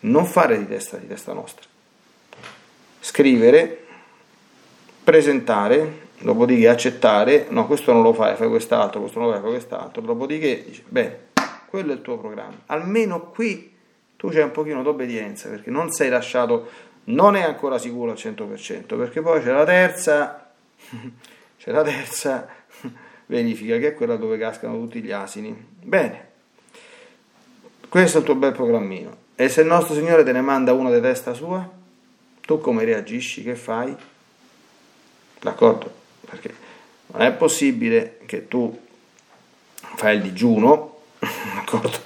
Non 0.00 0.26
fare 0.26 0.58
di 0.58 0.66
testa 0.66 0.96
di 0.96 1.06
testa 1.06 1.32
nostra. 1.32 1.66
Scrivere, 3.00 3.84
presentare 5.04 6.04
dopodiché 6.18 6.68
accettare, 6.68 7.46
no, 7.50 7.66
questo 7.66 7.92
non 7.92 8.02
lo 8.02 8.12
fai, 8.12 8.36
fai 8.36 8.48
quest'altro, 8.48 9.00
questo 9.00 9.18
non 9.18 9.28
lo 9.28 9.34
fai, 9.34 9.42
fai 9.42 9.50
quest'altro, 9.50 10.02
dopodiché 10.02 10.64
dici, 10.64 10.82
bene, 10.86 11.28
quello 11.68 11.92
è 11.92 11.94
il 11.94 12.02
tuo 12.02 12.18
programma, 12.18 12.56
almeno 12.66 13.30
qui 13.30 13.74
tu 14.16 14.28
c'è 14.28 14.42
un 14.42 14.50
pochino 14.50 14.82
d'obbedienza, 14.82 15.48
perché 15.48 15.70
non 15.70 15.90
sei 15.90 16.08
lasciato, 16.08 16.68
non 17.04 17.36
è 17.36 17.42
ancora 17.42 17.78
sicuro 17.78 18.12
al 18.12 18.16
100%, 18.16 18.96
perché 18.96 19.20
poi 19.20 19.42
c'è 19.42 19.52
la 19.52 19.64
terza, 19.64 20.52
c'è 21.58 21.70
la 21.70 21.82
terza 21.82 22.48
verifica, 23.26 23.78
che 23.78 23.88
è 23.88 23.94
quella 23.94 24.16
dove 24.16 24.38
cascano 24.38 24.78
tutti 24.78 25.00
gli 25.02 25.12
asini. 25.12 25.54
Bene, 25.82 26.28
questo 27.88 28.18
è 28.18 28.20
il 28.20 28.26
tuo 28.26 28.34
bel 28.34 28.52
programmino, 28.52 29.16
e 29.34 29.48
se 29.48 29.60
il 29.60 29.66
nostro 29.66 29.94
Signore 29.94 30.24
te 30.24 30.32
ne 30.32 30.40
manda 30.40 30.72
uno 30.72 30.92
di 30.92 31.00
testa 31.00 31.34
sua, 31.34 31.68
tu 32.40 32.60
come 32.60 32.84
reagisci, 32.84 33.42
che 33.42 33.54
fai? 33.54 33.94
D'accordo? 35.40 36.04
perché 36.26 36.54
non 37.06 37.22
è 37.22 37.32
possibile 37.32 38.18
che 38.26 38.48
tu 38.48 38.78
fai 39.78 40.16
il 40.16 40.22
digiuno, 40.22 40.98
d'accordo? 41.54 41.98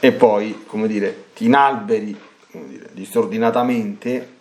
e 0.00 0.12
poi, 0.12 0.64
come 0.66 0.88
dire, 0.88 1.26
ti 1.34 1.44
inalberi 1.44 2.18
dire, 2.50 2.88
disordinatamente 2.92 4.38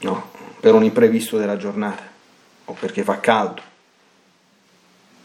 no, 0.00 0.30
per 0.60 0.74
un 0.74 0.84
imprevisto 0.84 1.38
della 1.38 1.56
giornata, 1.56 2.02
o 2.64 2.72
perché 2.78 3.04
fa 3.04 3.20
caldo, 3.20 3.62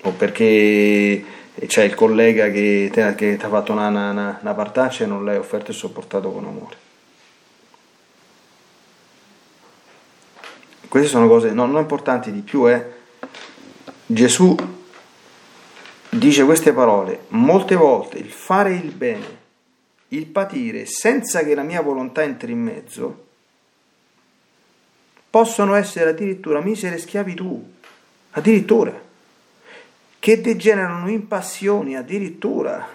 o 0.03 0.11
perché 0.11 1.23
c'è 1.65 1.83
il 1.83 1.93
collega 1.93 2.49
che 2.49 2.89
ti 2.91 2.99
ha 2.99 3.49
fatto 3.49 3.71
una, 3.71 3.87
una, 3.87 4.39
una 4.41 4.53
partaccia 4.53 5.03
e 5.03 5.07
non 5.07 5.23
l'hai 5.23 5.37
offerto 5.37 5.71
e 5.71 5.73
sopportato 5.73 6.31
con 6.31 6.45
amore. 6.45 6.89
Queste 10.87 11.09
sono 11.09 11.27
cose 11.27 11.51
non, 11.51 11.71
non 11.71 11.81
importanti 11.81 12.31
di 12.31 12.41
più, 12.41 12.69
eh. 12.69 12.99
Gesù 14.05 14.55
dice 16.09 16.43
queste 16.43 16.73
parole 16.73 17.25
molte 17.29 17.75
volte, 17.75 18.17
il 18.17 18.29
fare 18.29 18.73
il 18.73 18.91
bene, 18.91 19.39
il 20.09 20.25
patire 20.25 20.85
senza 20.85 21.43
che 21.43 21.55
la 21.55 21.63
mia 21.63 21.81
volontà 21.81 22.23
entri 22.23 22.51
in 22.51 22.59
mezzo, 22.59 23.25
possono 25.29 25.75
essere 25.75 26.09
addirittura 26.09 26.59
misere 26.59 26.97
schiavitù, 26.97 27.63
addirittura, 28.31 29.09
che 30.21 30.39
degenerano 30.39 31.09
in 31.09 31.25
passioni 31.27 31.95
addirittura, 31.95 32.87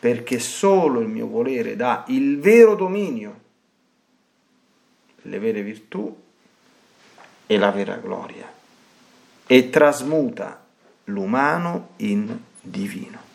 perché 0.00 0.40
solo 0.40 0.98
il 0.98 1.06
mio 1.06 1.28
volere 1.28 1.76
dà 1.76 2.02
il 2.08 2.40
vero 2.40 2.74
dominio, 2.74 3.40
le 5.22 5.38
vere 5.38 5.62
virtù 5.62 6.20
e 7.46 7.56
la 7.56 7.70
vera 7.70 7.98
gloria 7.98 8.52
e 9.46 9.70
trasmuta 9.70 10.66
l'umano 11.04 11.90
in 11.98 12.36
divino. 12.60 13.30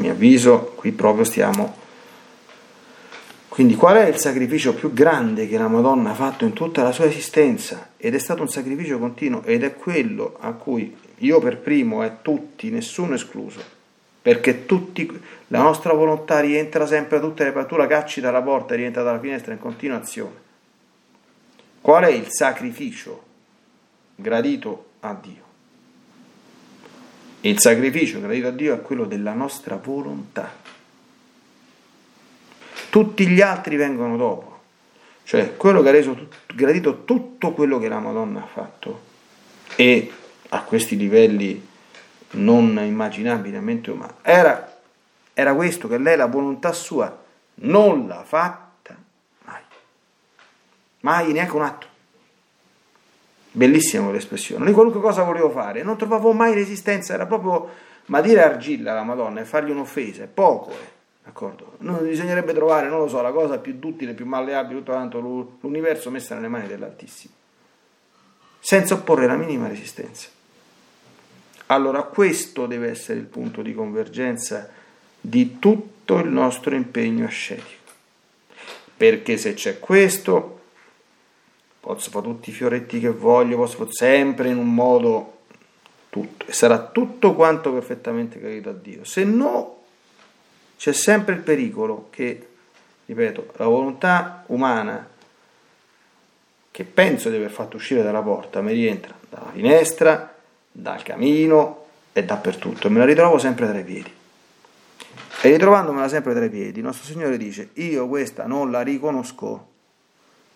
mi 0.00 0.08
avviso, 0.08 0.72
qui 0.76 0.92
proprio 0.92 1.24
stiamo. 1.24 1.79
Quindi 3.60 3.76
qual 3.76 3.96
è 3.96 4.08
il 4.08 4.16
sacrificio 4.16 4.72
più 4.72 4.90
grande 4.90 5.46
che 5.46 5.58
la 5.58 5.68
Madonna 5.68 6.12
ha 6.12 6.14
fatto 6.14 6.46
in 6.46 6.54
tutta 6.54 6.82
la 6.82 6.92
sua 6.92 7.04
esistenza? 7.04 7.90
Ed 7.98 8.14
è 8.14 8.18
stato 8.18 8.40
un 8.40 8.48
sacrificio 8.48 8.98
continuo 8.98 9.42
ed 9.42 9.64
è 9.64 9.74
quello 9.74 10.38
a 10.40 10.52
cui 10.52 10.96
io 11.18 11.40
per 11.40 11.58
primo 11.58 12.02
e 12.02 12.22
tutti, 12.22 12.70
nessuno 12.70 13.12
escluso, 13.12 13.60
perché 14.22 14.64
tutti, 14.64 15.06
la 15.48 15.60
nostra 15.60 15.92
volontà 15.92 16.40
rientra 16.40 16.86
sempre, 16.86 17.20
tutte 17.20 17.44
le 17.44 17.52
la 17.52 17.86
cacci 17.86 18.22
dalla 18.22 18.40
porta 18.40 18.72
e 18.72 18.78
rientra 18.78 19.02
dalla 19.02 19.20
finestra 19.20 19.52
in 19.52 19.58
continuazione. 19.58 20.36
Qual 21.82 22.02
è 22.04 22.10
il 22.10 22.28
sacrificio 22.30 23.22
gradito 24.14 24.86
a 25.00 25.14
Dio? 25.20 25.44
Il 27.42 27.60
sacrificio 27.60 28.22
gradito 28.22 28.46
a 28.46 28.52
Dio 28.52 28.74
è 28.74 28.80
quello 28.80 29.04
della 29.04 29.34
nostra 29.34 29.76
volontà. 29.76 30.78
Tutti 32.90 33.26
gli 33.28 33.40
altri 33.40 33.76
vengono 33.76 34.16
dopo, 34.16 34.58
cioè 35.24 35.56
quello 35.56 35.80
che 35.80 35.88
ha 35.88 35.92
reso 35.92 36.28
gradito 36.54 37.04
tutto 37.04 37.52
quello 37.52 37.78
che 37.78 37.88
la 37.88 38.00
Madonna 38.00 38.42
ha 38.42 38.46
fatto 38.46 39.08
e 39.76 40.12
a 40.48 40.62
questi 40.62 40.96
livelli 40.96 41.68
non 42.32 42.78
immaginabilmente 42.82 43.90
umani. 43.90 44.12
Era, 44.22 44.78
era 45.32 45.54
questo 45.54 45.88
che 45.88 45.98
lei 45.98 46.16
la 46.16 46.26
volontà 46.26 46.72
sua 46.72 47.16
non 47.62 48.06
l'ha 48.06 48.24
fatta 48.24 48.96
mai, 49.44 49.62
mai 51.00 51.32
neanche 51.32 51.56
un 51.56 51.62
atto. 51.62 51.86
Bellissima 53.52 54.10
l'espressione. 54.10 54.64
Lui 54.64 54.72
qualunque 54.72 55.00
cosa 55.00 55.22
volevo 55.22 55.50
fare, 55.50 55.82
non 55.82 55.96
trovavo 55.96 56.32
mai 56.32 56.54
resistenza, 56.54 57.14
era 57.14 57.26
proprio, 57.26 57.68
ma 58.06 58.20
dire 58.20 58.42
argilla 58.42 58.92
alla 58.92 59.02
Madonna 59.02 59.40
e 59.40 59.44
fargli 59.44 59.70
un'offesa 59.70 60.22
è 60.22 60.26
poco, 60.26 60.70
eh, 60.70 60.98
d'accordo? 61.24 61.74
Non 61.78 62.02
bisognerebbe 62.02 62.52
trovare, 62.52 62.88
non 62.88 62.98
lo 62.98 63.08
so, 63.08 63.20
la 63.22 63.32
cosa 63.32 63.58
più 63.58 63.74
duttile, 63.78 64.14
più 64.14 64.26
malleabile, 64.26 64.78
tutto 64.78 64.92
quanto 64.92 65.20
l'universo 65.60 66.10
messa 66.10 66.34
nelle 66.34 66.48
mani 66.48 66.66
dell'Altissimo, 66.66 67.34
senza 68.58 68.94
opporre 68.94 69.26
la 69.26 69.36
minima 69.36 69.68
resistenza. 69.68 70.28
Allora 71.66 72.02
questo 72.02 72.66
deve 72.66 72.90
essere 72.90 73.20
il 73.20 73.26
punto 73.26 73.62
di 73.62 73.72
convergenza 73.72 74.68
di 75.20 75.58
tutto 75.58 76.18
il 76.18 76.28
nostro 76.28 76.74
impegno 76.74 77.26
ascetico. 77.26 77.78
Perché 78.96 79.36
se 79.36 79.54
c'è 79.54 79.78
questo, 79.78 80.60
posso 81.78 82.10
fare 82.10 82.26
tutti 82.26 82.50
i 82.50 82.52
fioretti 82.52 82.98
che 82.98 83.08
voglio, 83.10 83.56
posso 83.56 83.76
fare 83.78 83.92
sempre 83.92 84.48
in 84.50 84.58
un 84.58 84.74
modo 84.74 85.38
tutto, 86.10 86.46
e 86.46 86.52
sarà 86.52 86.86
tutto 86.86 87.34
quanto 87.34 87.72
perfettamente 87.72 88.40
capito 88.40 88.70
a 88.70 88.74
Dio. 88.74 89.04
Se 89.04 89.24
no, 89.24 89.79
c'è 90.80 90.94
sempre 90.94 91.34
il 91.34 91.40
pericolo 91.40 92.06
che, 92.08 92.48
ripeto, 93.04 93.52
la 93.56 93.66
volontà 93.66 94.44
umana 94.46 95.06
che 96.70 96.84
penso 96.84 97.28
di 97.28 97.36
aver 97.36 97.50
fatto 97.50 97.76
uscire 97.76 98.02
dalla 98.02 98.22
porta 98.22 98.62
mi 98.62 98.72
rientra 98.72 99.14
dalla 99.28 99.50
finestra, 99.52 100.34
dal 100.72 101.02
camino 101.02 101.84
e 102.14 102.24
dappertutto, 102.24 102.86
e 102.86 102.90
me 102.90 103.00
la 103.00 103.04
ritrovo 103.04 103.36
sempre 103.36 103.68
tra 103.68 103.78
i 103.78 103.84
piedi. 103.84 104.10
E 105.42 105.50
ritrovandomela 105.50 106.08
sempre 106.08 106.32
tra 106.32 106.46
i 106.46 106.50
piedi, 106.50 106.78
il 106.78 106.84
nostro 106.86 107.04
Signore 107.04 107.36
dice, 107.36 107.72
io 107.74 108.08
questa 108.08 108.46
non 108.46 108.70
la 108.70 108.80
riconosco 108.80 109.68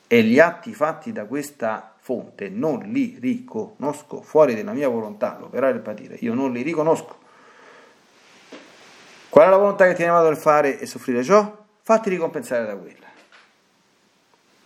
e 0.06 0.22
gli 0.22 0.38
atti 0.38 0.72
fatti 0.72 1.12
da 1.12 1.26
questa 1.26 1.96
fonte 1.98 2.48
non 2.48 2.78
li 2.78 3.18
riconosco, 3.20 4.22
fuori 4.22 4.54
della 4.54 4.72
mia 4.72 4.88
volontà, 4.88 5.36
l'operare 5.38 5.74
del 5.74 5.82
patire, 5.82 6.16
io 6.20 6.32
non 6.32 6.50
li 6.50 6.62
riconosco. 6.62 7.23
Qual 9.34 9.48
è 9.48 9.50
la 9.50 9.56
volontà 9.56 9.88
che 9.88 9.94
ti 9.94 10.02
ha 10.02 10.04
chiamato 10.04 10.28
a 10.28 10.36
fare 10.36 10.78
e 10.78 10.86
soffrire 10.86 11.24
ciò? 11.24 11.64
Fatti 11.82 12.08
ricompensare 12.08 12.66
da 12.66 12.76
quella. 12.76 13.06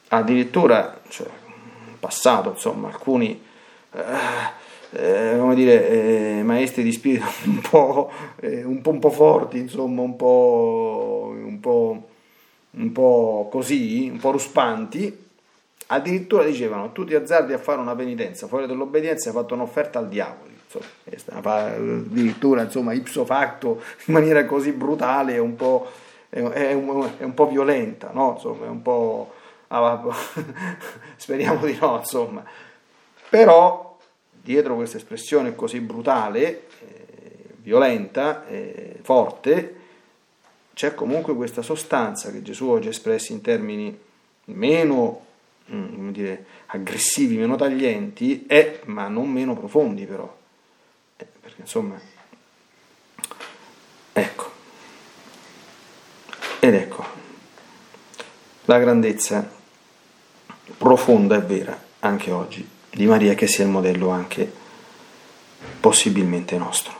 Addirittura, 0.08 1.00
cioè, 1.08 1.26
in 1.26 1.98
passato, 1.98 2.50
insomma, 2.50 2.88
alcuni 2.88 3.42
eh, 3.92 4.02
eh, 4.90 5.36
come 5.38 5.54
dire, 5.54 5.88
eh, 5.88 6.42
maestri 6.42 6.82
di 6.82 6.92
spirito 6.92 7.24
un 7.48 7.60
po', 7.62 8.12
eh, 8.40 8.62
un 8.62 8.82
po', 8.82 8.90
un 8.90 8.98
po 8.98 9.08
forti, 9.08 9.56
insomma, 9.56 10.02
un 10.02 10.16
po', 10.16 11.34
un 11.34 11.60
po', 11.60 12.08
un 12.72 12.92
po' 12.92 13.48
così, 13.50 14.10
un 14.12 14.18
po' 14.18 14.32
ruspanti, 14.32 15.26
Addirittura 15.86 16.44
dicevano, 16.44 16.92
tu 16.92 17.06
ti 17.06 17.14
azzardi 17.14 17.54
a 17.54 17.58
fare 17.58 17.80
una 17.80 17.96
penitenza, 17.96 18.46
fuori 18.46 18.66
dall'obbedienza 18.66 19.30
hai 19.30 19.34
fatto 19.34 19.54
un'offerta 19.54 19.98
al 19.98 20.08
diavolo. 20.08 20.57
Insomma, 20.70 21.64
addirittura 21.64 22.62
insomma, 22.62 22.92
ipso 22.92 23.24
facto 23.24 23.82
in 24.06 24.14
maniera 24.14 24.44
così 24.44 24.72
brutale 24.72 25.34
è 25.34 25.38
un 25.38 25.56
po', 25.56 25.90
è, 26.28 26.40
è 26.40 26.72
un, 26.72 27.10
è 27.16 27.24
un 27.24 27.34
po 27.34 27.48
violenta, 27.48 28.10
no? 28.12 28.32
insomma, 28.34 28.66
è 28.66 28.68
un 28.68 28.82
po'... 28.82 29.34
Ah, 29.68 30.02
speriamo 31.16 31.66
di 31.66 31.76
no, 31.78 31.98
insomma. 31.98 32.42
Però 33.28 33.98
dietro 34.30 34.76
questa 34.76 34.96
espressione 34.96 35.54
così 35.54 35.80
brutale, 35.80 36.62
eh, 36.80 37.44
violenta, 37.56 38.46
eh, 38.46 38.98
forte, 39.02 39.74
c'è 40.72 40.94
comunque 40.94 41.34
questa 41.34 41.60
sostanza 41.60 42.30
che 42.30 42.40
Gesù 42.40 42.68
oggi 42.68 42.88
espressa 42.88 43.32
in 43.32 43.42
termini 43.42 43.98
meno 44.44 45.26
Mm, 45.70 46.10
dire, 46.12 46.46
aggressivi, 46.66 47.36
meno 47.36 47.54
taglienti, 47.56 48.46
è, 48.46 48.80
ma 48.86 49.08
non 49.08 49.28
meno 49.30 49.54
profondi 49.54 50.06
però. 50.06 50.36
Perché 51.24 51.60
insomma, 51.60 52.00
ecco. 54.12 54.52
Ed 56.60 56.74
ecco, 56.74 57.04
la 58.66 58.78
grandezza 58.78 59.50
profonda 60.76 61.36
e 61.36 61.40
vera 61.40 61.86
anche 62.00 62.30
oggi 62.30 62.68
di 62.90 63.06
Maria 63.06 63.34
che 63.34 63.46
sia 63.46 63.64
il 63.64 63.70
modello 63.70 64.10
anche 64.10 64.50
possibilmente 65.80 66.56
nostro. 66.58 66.97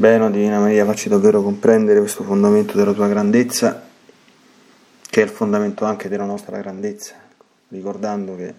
Bene, 0.00 0.30
Divina 0.30 0.58
Maria, 0.58 0.86
facci 0.86 1.10
davvero 1.10 1.42
comprendere 1.42 1.98
questo 1.98 2.24
fondamento 2.24 2.74
della 2.74 2.94
tua 2.94 3.06
grandezza, 3.06 3.86
che 5.10 5.20
è 5.20 5.22
il 5.22 5.28
fondamento 5.28 5.84
anche 5.84 6.08
della 6.08 6.24
nostra 6.24 6.56
grandezza, 6.56 7.16
ricordando 7.68 8.34
che 8.34 8.54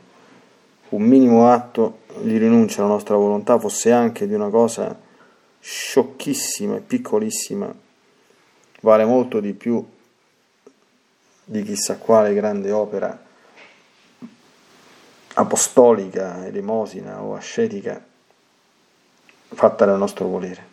un 0.90 1.02
minimo 1.02 1.52
atto 1.52 2.02
di 2.20 2.38
rinuncia 2.38 2.82
alla 2.84 2.92
nostra 2.92 3.16
volontà 3.16 3.58
fosse 3.58 3.92
anche 3.92 4.28
di 4.28 4.36
una 4.36 4.50
cosa 4.50 4.96
sciocchissima 5.60 6.76
e 6.76 6.82
piccolissima, 6.82 7.74
vale 8.82 9.06
molto 9.06 9.40
di 9.40 9.54
più 9.54 9.84
di 11.44 11.64
chissà 11.64 11.98
quale 11.98 12.36
grande 12.36 12.72
opera 12.72 13.20
apostolica, 15.34 16.46
elemosina 16.46 17.24
o 17.24 17.34
ascetica 17.34 18.00
fatta 19.48 19.86
dal 19.86 19.98
nostro 19.98 20.28
volere. 20.28 20.71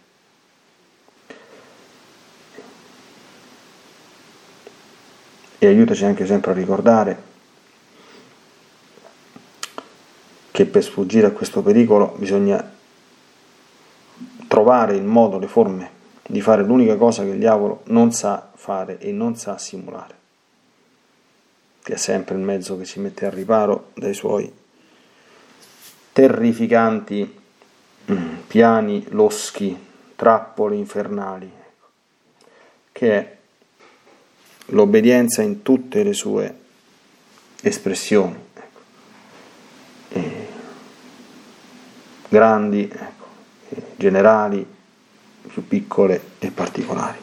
E 5.58 5.66
aiutaci 5.66 6.04
anche 6.04 6.26
sempre 6.26 6.52
a 6.52 6.54
ricordare 6.54 7.22
che 10.50 10.66
per 10.66 10.82
sfuggire 10.82 11.26
a 11.26 11.30
questo 11.30 11.62
pericolo 11.62 12.14
bisogna 12.18 12.76
trovare 14.48 14.96
il 14.96 15.04
modo, 15.04 15.38
le 15.38 15.46
forme 15.46 15.90
di 16.26 16.40
fare 16.40 16.62
l'unica 16.62 16.96
cosa 16.96 17.22
che 17.22 17.30
il 17.30 17.38
diavolo 17.38 17.82
non 17.86 18.12
sa 18.12 18.50
fare 18.54 18.98
e 18.98 19.12
non 19.12 19.36
sa 19.36 19.56
simulare, 19.56 20.14
che 21.82 21.94
è 21.94 21.96
sempre 21.96 22.34
il 22.34 22.40
mezzo 22.40 22.76
che 22.76 22.84
ci 22.84 23.00
mette 23.00 23.26
al 23.26 23.32
riparo 23.32 23.90
dai 23.94 24.14
suoi 24.14 24.52
terrificanti 26.12 27.38
mm, 28.10 28.34
piani 28.48 29.06
loschi, 29.10 29.78
trappole 30.16 30.74
infernali, 30.74 31.50
che 32.90 33.12
è 33.16 33.37
l'obbedienza 34.70 35.42
in 35.42 35.62
tutte 35.62 36.02
le 36.02 36.12
sue 36.12 36.54
espressioni 37.62 38.36
ecco, 38.48 38.80
grandi, 42.28 42.88
ecco, 42.90 43.26
generali, 43.96 44.66
più 45.46 45.66
piccole 45.66 46.20
e 46.38 46.50
particolari. 46.50 47.18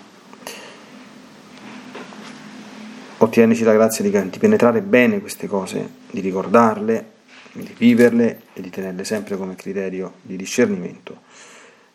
Ottienici 3.18 3.64
la 3.64 3.74
grazia 3.74 4.04
di, 4.04 4.30
di 4.30 4.40
penetrare 4.40 4.82
bene 4.82 5.20
queste 5.20 5.48
cose, 5.48 5.90
di 6.12 6.20
ricordarle, 6.20 7.14
di 7.54 7.74
viverle 7.78 8.42
e 8.54 8.62
di 8.62 8.70
tenerle 8.70 9.06
sempre 9.06 9.38
come 9.38 9.56
criterio 9.56 10.16
di 10.22 10.36
discernimento 10.36 11.22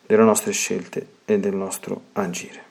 delle 0.07 0.23
nostre 0.23 0.51
scelte 0.51 1.07
e 1.25 1.39
del 1.39 1.53
nostro 1.55 2.05
agire. 2.13 2.70